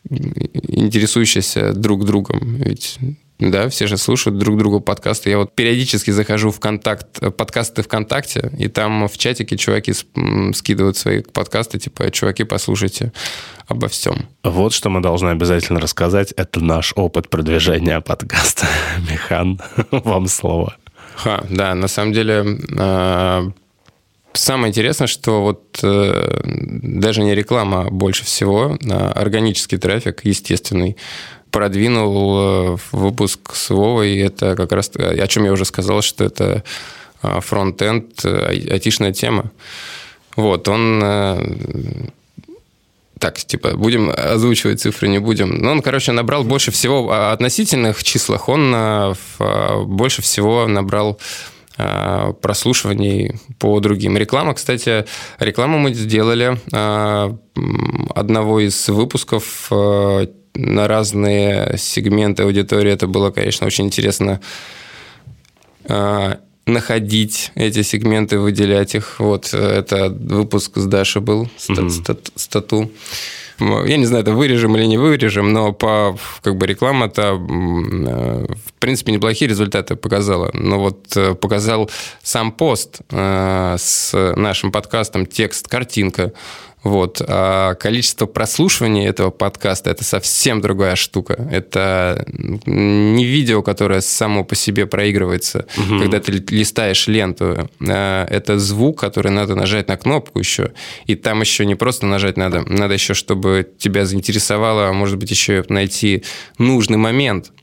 интересующаяся 0.09 1.73
друг 1.73 2.05
другом. 2.05 2.57
Ведь 2.57 2.99
да, 3.39 3.69
все 3.69 3.87
же 3.87 3.97
слушают 3.97 4.39
друг 4.39 4.59
другу 4.59 4.81
подкасты. 4.81 5.31
Я 5.31 5.39
вот 5.39 5.55
периодически 5.55 6.11
захожу 6.11 6.51
в 6.51 6.59
контакт, 6.59 7.21
подкасты 7.37 7.83
ВКонтакте, 7.83 8.51
и 8.59 8.69
там 8.69 9.09
в 9.09 9.17
чатике 9.17 9.57
чуваки 9.57 9.93
скидывают 10.55 10.97
свои 10.97 11.23
подкасты, 11.23 11.79
типа, 11.79 12.11
чуваки, 12.11 12.43
послушайте 12.45 13.13
обо 13.69 13.89
всем. 13.89 14.29
Вот 14.43 14.73
что 14.73 14.91
мы 14.91 15.01
должны 15.01 15.29
обязательно 15.29 15.79
рассказать. 15.79 16.33
Это 16.33 16.61
наш 16.61 16.93
опыт 16.97 17.31
продвижения 17.31 18.01
подкаста. 18.01 18.67
Механ, 19.11 19.61
вам 19.91 20.27
слово. 20.27 20.77
Ха, 21.15 21.45
да, 21.49 21.75
на 21.75 21.89
самом 21.89 22.13
деле 22.13 22.45
а, 22.77 23.51
Самое 24.39 24.71
интересное, 24.71 25.09
что 25.09 25.43
вот 25.43 25.81
э, 25.83 26.41
даже 26.45 27.23
не 27.23 27.35
реклама 27.35 27.91
больше 27.91 28.25
всего, 28.25 28.79
а 28.89 29.13
органический 29.13 29.79
трафик, 29.79 30.25
естественный, 30.25 30.97
продвинул 31.51 32.39
э, 32.39 32.77
выпуск 32.93 33.55
с 33.55 33.71
Вовой. 33.71 34.17
Это 34.19 34.55
как 34.55 34.73
раз, 34.73 34.91
о 34.95 35.27
чем 35.27 35.45
я 35.45 35.53
уже 35.53 35.65
сказал, 35.65 36.03
что 36.03 36.25
это 36.25 36.63
э, 37.23 37.41
фронт-энд, 37.41 38.25
э, 38.25 38.71
айтишная 38.71 39.13
тема. 39.13 39.51
Вот, 40.37 40.69
он 40.69 41.03
так, 43.19 43.39
типа, 43.39 43.77
будем 43.77 44.09
озвучивать 44.11 44.81
цифры, 44.81 45.09
не 45.09 45.19
будем. 45.19 45.59
Но 45.59 45.73
он, 45.73 45.83
короче, 45.83 46.13
набрал 46.13 46.45
больше 46.45 46.71
всего 46.71 47.11
о 47.11 47.33
относительных 47.33 48.05
числах, 48.05 48.49
он 48.49 49.17
больше 49.87 50.23
всего 50.23 50.69
набрал 50.69 51.19
прослушиваний 51.77 53.41
по 53.59 53.81
другим. 53.81 54.17
Реклама, 54.17 54.55
кстати, 54.55 55.07
рекламу 55.41 55.79
мы 55.79 55.93
сделали 55.93 56.57
одного 58.15 58.61
из 58.61 58.89
выпусков 58.89 59.73
на 60.59 60.89
разные 60.89 61.77
сегменты 61.79 62.43
аудитории. 62.43 62.93
Это 62.93 63.07
было, 63.07 63.31
конечно, 63.31 63.67
очень 63.67 63.87
интересно 63.87 64.41
а, 65.85 66.41
находить 66.67 67.53
эти 67.55 67.83
сегменты, 67.83 68.39
выделять 68.39 68.95
их. 68.95 69.21
Вот 69.21 69.55
это 69.55 70.09
выпуск 70.11 70.77
с 70.77 70.87
Дашей 70.87 71.23
был, 71.23 71.49
стат, 71.57 71.93
стат, 71.93 72.31
стату. 72.35 72.91
Я 73.61 73.97
не 73.97 74.07
знаю, 74.07 74.23
это 74.23 74.33
вырежем 74.33 74.77
или 74.77 74.85
не 74.85 74.99
вырежем, 74.99 75.53
но 75.53 75.73
по 75.73 76.17
как 76.43 76.57
бы 76.57 76.67
реклама-то 76.67 77.35
в 77.35 78.73
принципе 78.79 79.11
неплохие 79.11 79.49
результаты 79.49 79.97
показала. 79.97 80.51
Но 80.55 80.79
вот 80.79 81.17
э, 81.17 81.35
показал 81.35 81.91
сам 82.23 82.53
пост 82.53 83.01
э, 83.11 83.77
с 83.77 84.35
нашим 84.37 84.71
подкастом, 84.71 85.27
текст, 85.27 85.67
картинка. 85.67 86.33
Вот. 86.83 87.21
А 87.27 87.75
количество 87.75 88.27
прослушиваний 88.27 89.07
этого 89.07 89.31
подкаста– 89.31 89.91
это 89.91 90.05
совсем 90.05 90.61
другая 90.61 90.97
штука. 90.97 91.49
Это 91.51 92.25
не 92.67 93.25
видео, 93.25 93.63
которое 93.63 94.01
само 94.01 94.45
по 94.45 94.55
себе 94.55 94.87
проигрывается, 94.87 95.67
угу. 95.77 95.99
когда 96.01 96.21
ты 96.21 96.33
листаешь 96.33 97.09
ленту. 97.09 97.69
А 97.81 98.27
это 98.27 98.59
звук, 98.59 99.01
который 99.01 99.33
надо 99.33 99.55
нажать 99.55 99.89
на 99.89 99.97
кнопку 99.97 100.39
еще. 100.39 100.73
И 101.07 101.15
там 101.15 101.41
еще 101.41 101.67
не 101.67 101.75
просто 101.75 102.07
нажать 102.07 102.37
надо, 102.37 102.63
надо 102.63 102.95
еще, 102.95 103.15
чтобы 103.15 103.69
тебя 103.79 104.07
заинтересовало, 104.07 104.89
а 104.89 104.93
может 104.93 105.19
быть, 105.19 105.31
еще 105.31 105.65
найти 105.69 106.23
нужный 106.59 106.99
момент– 106.99 107.53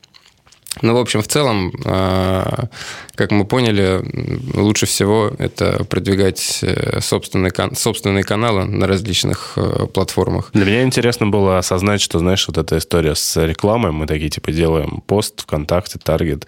ну, 0.82 0.94
в 0.94 0.98
общем, 0.98 1.22
в 1.22 1.28
целом, 1.28 1.72
а, 1.84 2.68
как 3.14 3.30
мы 3.30 3.46
поняли, 3.46 4.02
лучше 4.54 4.86
всего 4.86 5.32
это 5.38 5.84
продвигать 5.84 6.60
э, 6.62 7.00
собственные, 7.00 7.52
собственные 7.74 8.24
каналы 8.24 8.64
на 8.66 8.86
различных 8.86 9.54
э, 9.56 9.86
платформах. 9.86 10.50
Для 10.52 10.66
меня 10.66 10.82
интересно 10.82 11.26
было 11.28 11.58
осознать, 11.58 12.00
что, 12.00 12.18
знаешь, 12.18 12.46
вот 12.46 12.58
эта 12.58 12.76
история 12.78 13.14
с 13.14 13.42
рекламой, 13.42 13.92
мы 13.92 14.06
такие, 14.06 14.28
типа, 14.28 14.52
делаем 14.52 15.02
пост 15.06 15.42
ВКонтакте, 15.42 15.98
Таргет, 15.98 16.46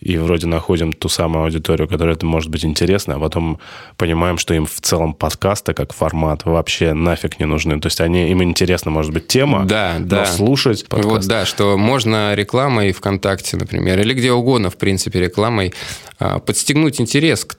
и 0.00 0.16
вроде 0.16 0.46
находим 0.46 0.92
ту 0.92 1.08
самую 1.08 1.44
аудиторию, 1.44 1.88
которая 1.88 2.16
это 2.16 2.24
может 2.24 2.50
быть 2.50 2.64
интересно, 2.64 3.16
а 3.16 3.18
потом 3.18 3.58
понимаем, 3.96 4.38
что 4.38 4.54
им 4.54 4.66
в 4.66 4.80
целом 4.80 5.14
подкасты 5.14 5.74
как 5.74 5.92
формат 5.92 6.44
вообще 6.44 6.94
нафиг 6.94 7.38
не 7.38 7.46
нужны. 7.46 7.78
То 7.80 7.86
есть 7.86 8.00
они, 8.00 8.30
им 8.30 8.42
интересна, 8.42 8.90
может 8.90 9.12
быть, 9.12 9.28
тема, 9.28 9.64
да, 9.64 9.96
но 9.98 10.06
да. 10.06 10.26
слушать 10.26 10.86
подкаст... 10.88 11.10
Вот, 11.10 11.26
да, 11.26 11.44
что 11.44 11.76
можно 11.76 12.34
рекламой 12.34 12.92
ВКонтакте, 12.92 13.56
например, 13.56 14.00
или 14.00 14.14
где 14.14 14.32
угодно, 14.32 14.70
в 14.70 14.76
принципе, 14.76 15.20
рекламой 15.20 15.74
а, 16.18 16.38
подстегнуть 16.38 17.00
интерес 17.00 17.44
к 17.44 17.54
к 17.54 17.56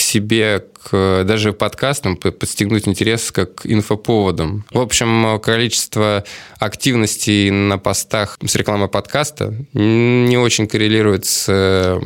себе, 0.00 0.64
к 0.82 1.24
даже 1.24 1.52
подкастам, 1.52 2.16
подстегнуть 2.16 2.88
интерес 2.88 3.30
как 3.32 3.60
инфоповодом. 3.64 4.64
В 4.70 4.80
общем, 4.80 5.38
количество 5.40 6.24
активности 6.58 7.50
на 7.50 7.78
постах 7.78 8.38
с 8.44 8.54
рекламой 8.54 8.88
подкаста 8.88 9.54
не 9.72 10.38
очень 10.38 10.66
коррелирует 10.66 11.26
с 11.26 12.00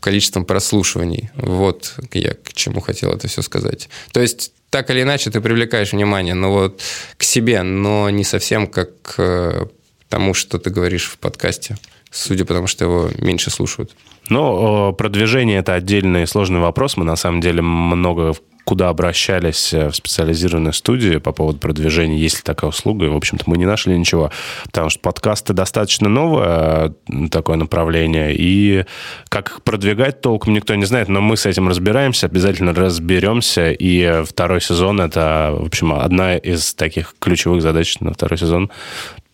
количеством 0.00 0.44
прослушиваний. 0.44 1.30
Вот 1.36 1.94
я 2.12 2.34
к 2.34 2.52
чему 2.54 2.80
хотел 2.80 3.12
это 3.12 3.28
все 3.28 3.42
сказать. 3.42 3.88
То 4.12 4.20
есть 4.20 4.52
так 4.70 4.90
или 4.90 5.02
иначе 5.02 5.30
ты 5.30 5.40
привлекаешь 5.40 5.92
внимание, 5.92 6.34
но 6.34 6.50
вот 6.52 6.82
к 7.16 7.22
себе, 7.22 7.62
но 7.62 8.10
не 8.10 8.24
совсем 8.24 8.66
как 8.66 9.02
к 9.02 9.68
тому, 10.08 10.34
что 10.34 10.58
ты 10.58 10.70
говоришь 10.70 11.06
в 11.06 11.18
подкасте, 11.18 11.76
судя 12.12 12.44
по 12.44 12.54
тому, 12.54 12.66
что 12.66 12.84
его 12.84 13.10
меньше 13.18 13.50
слушают. 13.50 13.96
Ну, 14.28 14.92
продвижение– 14.92 15.58
это 15.60 15.74
отдельный 15.74 16.26
сложный 16.26 16.60
вопрос. 16.60 16.96
Мы, 16.96 17.04
на 17.04 17.16
самом 17.16 17.40
деле, 17.40 17.62
много 17.62 18.34
куда 18.64 18.88
обращались 18.88 19.74
э, 19.74 19.88
в 19.88 19.96
специализированные 19.96 20.72
студии 20.72 21.16
по 21.16 21.32
поводу 21.32 21.58
продвижения, 21.58 22.16
есть 22.16 22.36
ли 22.36 22.42
такая 22.44 22.70
услуга, 22.70 23.06
и, 23.06 23.08
в 23.08 23.16
общем-то, 23.16 23.44
мы 23.46 23.58
не 23.58 23.66
нашли 23.66 23.98
ничего, 23.98 24.30
потому 24.64 24.90
что 24.90 25.00
подкасты 25.00 25.52
достаточно 25.52 26.08
новое 26.08 26.94
э, 27.08 27.28
такое 27.30 27.56
направление, 27.56 28.34
и 28.36 28.84
как 29.28 29.50
их 29.50 29.62
продвигать 29.62 30.20
толком 30.20 30.54
никто 30.54 30.74
не 30.74 30.84
знает, 30.84 31.08
но 31.08 31.20
мы 31.20 31.36
с 31.36 31.46
этим 31.46 31.68
разбираемся, 31.68 32.26
обязательно 32.26 32.72
разберемся, 32.72 33.72
и 33.72 34.22
второй 34.24 34.60
сезон– 34.60 35.00
это, 35.02 35.54
в 35.58 35.66
общем, 35.66 35.92
одна 35.92 36.36
из 36.36 36.74
таких 36.74 37.14
ключевых 37.18 37.62
задач 37.62 37.98
на 38.00 38.12
второй 38.12 38.38
сезон 38.38 38.70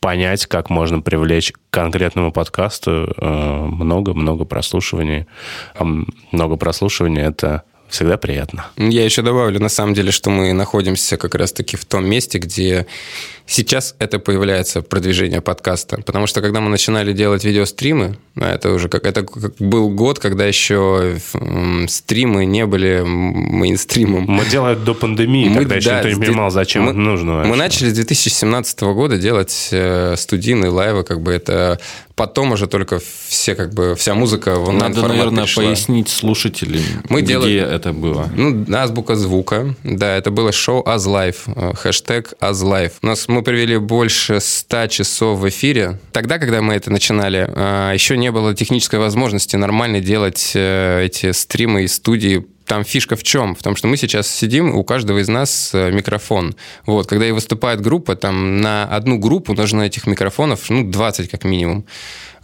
понять, 0.00 0.46
как 0.46 0.70
можно 0.70 1.00
привлечь 1.00 1.52
к 1.52 1.58
конкретному 1.70 2.32
подкасту 2.32 3.12
э, 3.16 3.66
много-много 3.66 4.44
прослушиваний. 4.44 5.26
Много 6.32 6.56
прослушиваний– 6.56 7.22
это 7.22 7.64
всегда 7.88 8.16
приятно. 8.16 8.66
Я 8.76 9.04
еще 9.04 9.22
добавлю, 9.22 9.60
на 9.60 9.68
самом 9.68 9.94
деле, 9.94 10.10
что 10.12 10.30
мы 10.30 10.52
находимся 10.52 11.16
как 11.16 11.34
раз-таки 11.34 11.76
в 11.76 11.84
том 11.84 12.06
месте, 12.06 12.38
где 12.38 12.86
сейчас 13.46 13.94
это 13.98 14.18
появляется 14.18 14.82
продвижение 14.82 15.40
подкаста. 15.40 16.00
Потому 16.04 16.26
что 16.26 16.40
когда 16.40 16.60
мы 16.60 16.68
начинали 16.68 17.12
делать 17.12 17.44
видеостримы, 17.44 18.18
а 18.36 18.54
это 18.54 18.70
уже 18.72 18.88
как 18.88 19.06
это 19.06 19.26
был 19.58 19.88
год, 19.90 20.18
когда 20.18 20.44
еще 20.44 21.16
стримы 21.88 22.44
не 22.44 22.66
были 22.66 23.02
мейнстримом. 23.04 24.24
Мы 24.28 24.44
делали 24.44 24.76
до 24.76 24.94
пандемии, 24.94 25.48
мы, 25.48 25.60
когда 25.60 25.76
еще 25.76 25.88
да, 25.88 25.96
никто 26.02 26.08
не 26.08 26.26
понимал, 26.26 26.50
зачем 26.50 26.84
мы, 26.84 26.92
нужно. 26.92 27.36
Вообще. 27.36 27.50
Мы 27.50 27.56
начали 27.56 27.88
с 27.88 27.94
2017 27.94 28.80
года 28.82 29.16
делать 29.16 29.68
э, 29.72 30.14
студийные 30.16 30.70
лайвы, 30.70 31.04
как 31.04 31.22
бы 31.22 31.32
это 31.32 31.80
потом 32.18 32.52
уже 32.52 32.66
только 32.66 33.00
все 33.28 33.54
как 33.54 33.72
бы 33.72 33.94
вся 33.94 34.14
музыка 34.14 34.56
в 34.56 34.72
Надо, 34.72 35.06
наверное, 35.06 35.44
пришла. 35.44 35.62
пояснить 35.62 36.08
слушателям, 36.08 36.82
мы 37.08 37.22
где 37.22 37.34
делали, 37.34 37.60
это 37.60 37.92
было. 37.92 38.28
Ну, 38.34 38.66
азбука 38.76 39.14
звука, 39.14 39.76
да, 39.84 40.16
это 40.16 40.32
было 40.32 40.50
шоу 40.50 40.82
As 40.82 41.06
э, 41.46 41.74
хэштег 41.74 42.34
As 42.40 42.90
У 43.02 43.06
нас 43.06 43.28
мы 43.28 43.42
провели 43.42 43.78
больше 43.78 44.40
100 44.40 44.88
часов 44.88 45.38
в 45.38 45.48
эфире. 45.48 46.00
Тогда, 46.12 46.38
когда 46.38 46.60
мы 46.60 46.74
это 46.74 46.90
начинали, 46.90 47.48
э, 47.48 47.94
еще 47.94 48.16
не 48.18 48.32
было 48.32 48.52
технической 48.52 48.98
возможности 48.98 49.54
нормально 49.54 50.00
делать 50.00 50.52
э, 50.54 51.04
эти 51.04 51.30
стримы 51.30 51.84
и 51.84 51.88
студии 51.88 52.44
там 52.68 52.84
фишка 52.84 53.16
в 53.16 53.24
чем? 53.24 53.56
В 53.56 53.62
том, 53.62 53.74
что 53.74 53.88
мы 53.88 53.96
сейчас 53.96 54.28
сидим, 54.28 54.74
у 54.74 54.84
каждого 54.84 55.18
из 55.18 55.28
нас 55.28 55.72
микрофон. 55.74 56.54
Вот, 56.86 57.08
когда 57.08 57.26
и 57.26 57.32
выступает 57.32 57.80
группа, 57.80 58.14
там 58.14 58.60
на 58.60 58.84
одну 58.84 59.18
группу 59.18 59.54
нужно 59.54 59.82
этих 59.82 60.06
микрофонов, 60.06 60.70
ну, 60.70 60.84
20 60.88 61.30
как 61.30 61.44
минимум. 61.44 61.84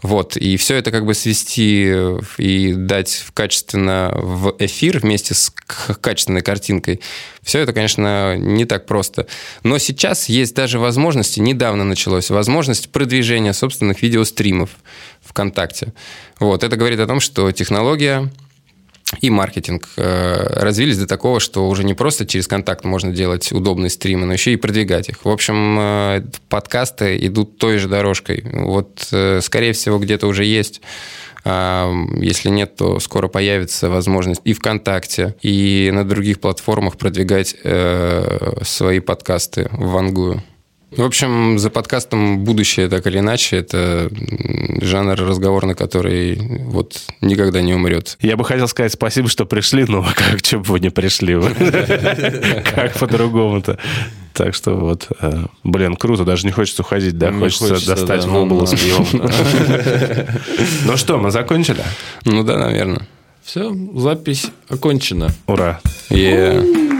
Вот, 0.02 0.36
и 0.36 0.58
все 0.58 0.74
это 0.76 0.90
как 0.90 1.06
бы 1.06 1.14
свести 1.14 1.90
и 2.36 2.74
дать 2.74 3.24
качественно 3.32 4.12
в 4.14 4.54
эфир 4.58 4.98
вместе 4.98 5.32
с 5.32 5.50
качественной 6.00 6.42
картинкой, 6.42 7.00
все 7.42 7.60
это, 7.60 7.72
конечно, 7.72 8.36
не 8.36 8.66
так 8.66 8.84
просто. 8.84 9.26
Но 9.62 9.78
сейчас 9.78 10.28
есть 10.28 10.54
даже 10.54 10.78
возможности, 10.78 11.40
недавно 11.40 11.84
началось, 11.84 12.28
возможность 12.28 12.90
продвижения 12.92 13.54
собственных 13.54 14.02
видеостримов 14.02 14.70
ВКонтакте. 15.22 15.94
Вот, 16.38 16.64
это 16.64 16.76
говорит 16.76 17.00
о 17.00 17.06
том, 17.06 17.20
что 17.20 17.50
технология 17.52 18.30
и 19.20 19.30
маркетинг 19.30 19.88
э, 19.96 20.60
развились 20.60 20.98
до 20.98 21.06
такого, 21.06 21.40
что 21.40 21.68
уже 21.68 21.84
не 21.84 21.94
просто 21.94 22.26
через 22.26 22.46
контакт 22.46 22.84
можно 22.84 23.12
делать 23.12 23.52
удобные 23.52 23.90
стримы, 23.90 24.26
но 24.26 24.32
еще 24.32 24.52
и 24.52 24.56
продвигать 24.56 25.08
их. 25.08 25.24
В 25.24 25.28
общем, 25.28 25.78
э, 25.78 26.24
подкасты 26.48 27.16
идут 27.26 27.58
той 27.58 27.78
же 27.78 27.88
дорожкой. 27.88 28.44
Вот, 28.52 29.08
э, 29.12 29.40
скорее 29.42 29.72
всего, 29.72 29.98
где-то 29.98 30.26
уже 30.26 30.44
есть 30.44 30.80
а, 31.46 31.92
если 32.20 32.48
нет, 32.48 32.74
то 32.74 32.98
скоро 33.00 33.28
появится 33.28 33.90
возможность 33.90 34.40
и 34.44 34.54
ВКонтакте, 34.54 35.34
и 35.42 35.90
на 35.92 36.08
других 36.08 36.40
платформах 36.40 36.96
продвигать 36.96 37.54
свои 38.62 39.00
подкасты 39.00 39.68
в 39.72 39.90
Вангую. 39.90 40.42
В 40.96 41.02
общем, 41.02 41.58
за 41.58 41.70
подкастом 41.70 42.44
будущее, 42.44 42.88
так 42.88 43.06
или 43.06 43.18
иначе, 43.18 43.56
это 43.56 44.10
жанр 44.80 45.16
разговорный, 45.16 45.74
который 45.74 46.36
вот 46.36 47.02
никогда 47.20 47.62
не 47.62 47.74
умрет. 47.74 48.16
Я 48.20 48.36
бы 48.36 48.44
хотел 48.44 48.68
сказать 48.68 48.92
спасибо, 48.92 49.28
что 49.28 49.44
пришли, 49.44 49.84
но 49.88 50.06
как, 50.14 50.44
что 50.44 50.58
бы 50.58 50.64
вы 50.64 50.80
не 50.80 50.90
пришли? 50.90 51.34
Как 52.74 52.94
по-другому-то? 52.98 53.78
Так 54.34 54.54
что 54.54 54.74
вот, 54.74 55.08
э, 55.20 55.46
блин, 55.62 55.96
круто, 55.96 56.24
даже 56.24 56.46
не 56.46 56.52
хочется 56.52 56.82
уходить, 56.82 57.16
да? 57.16 57.32
Хочется 57.32 57.84
достать 57.86 58.24
в 58.24 58.34
область 58.34 58.76
с 58.76 58.80
пивом. 58.80 59.06
Ну 60.86 60.96
что, 60.96 61.18
мы 61.18 61.30
закончили? 61.30 61.82
Ну 62.24 62.42
да, 62.42 62.58
наверное. 62.58 63.06
Все, 63.44 63.74
запись 63.94 64.46
окончена. 64.68 65.30
Ура. 65.46 65.80
Yeah. 66.10 66.93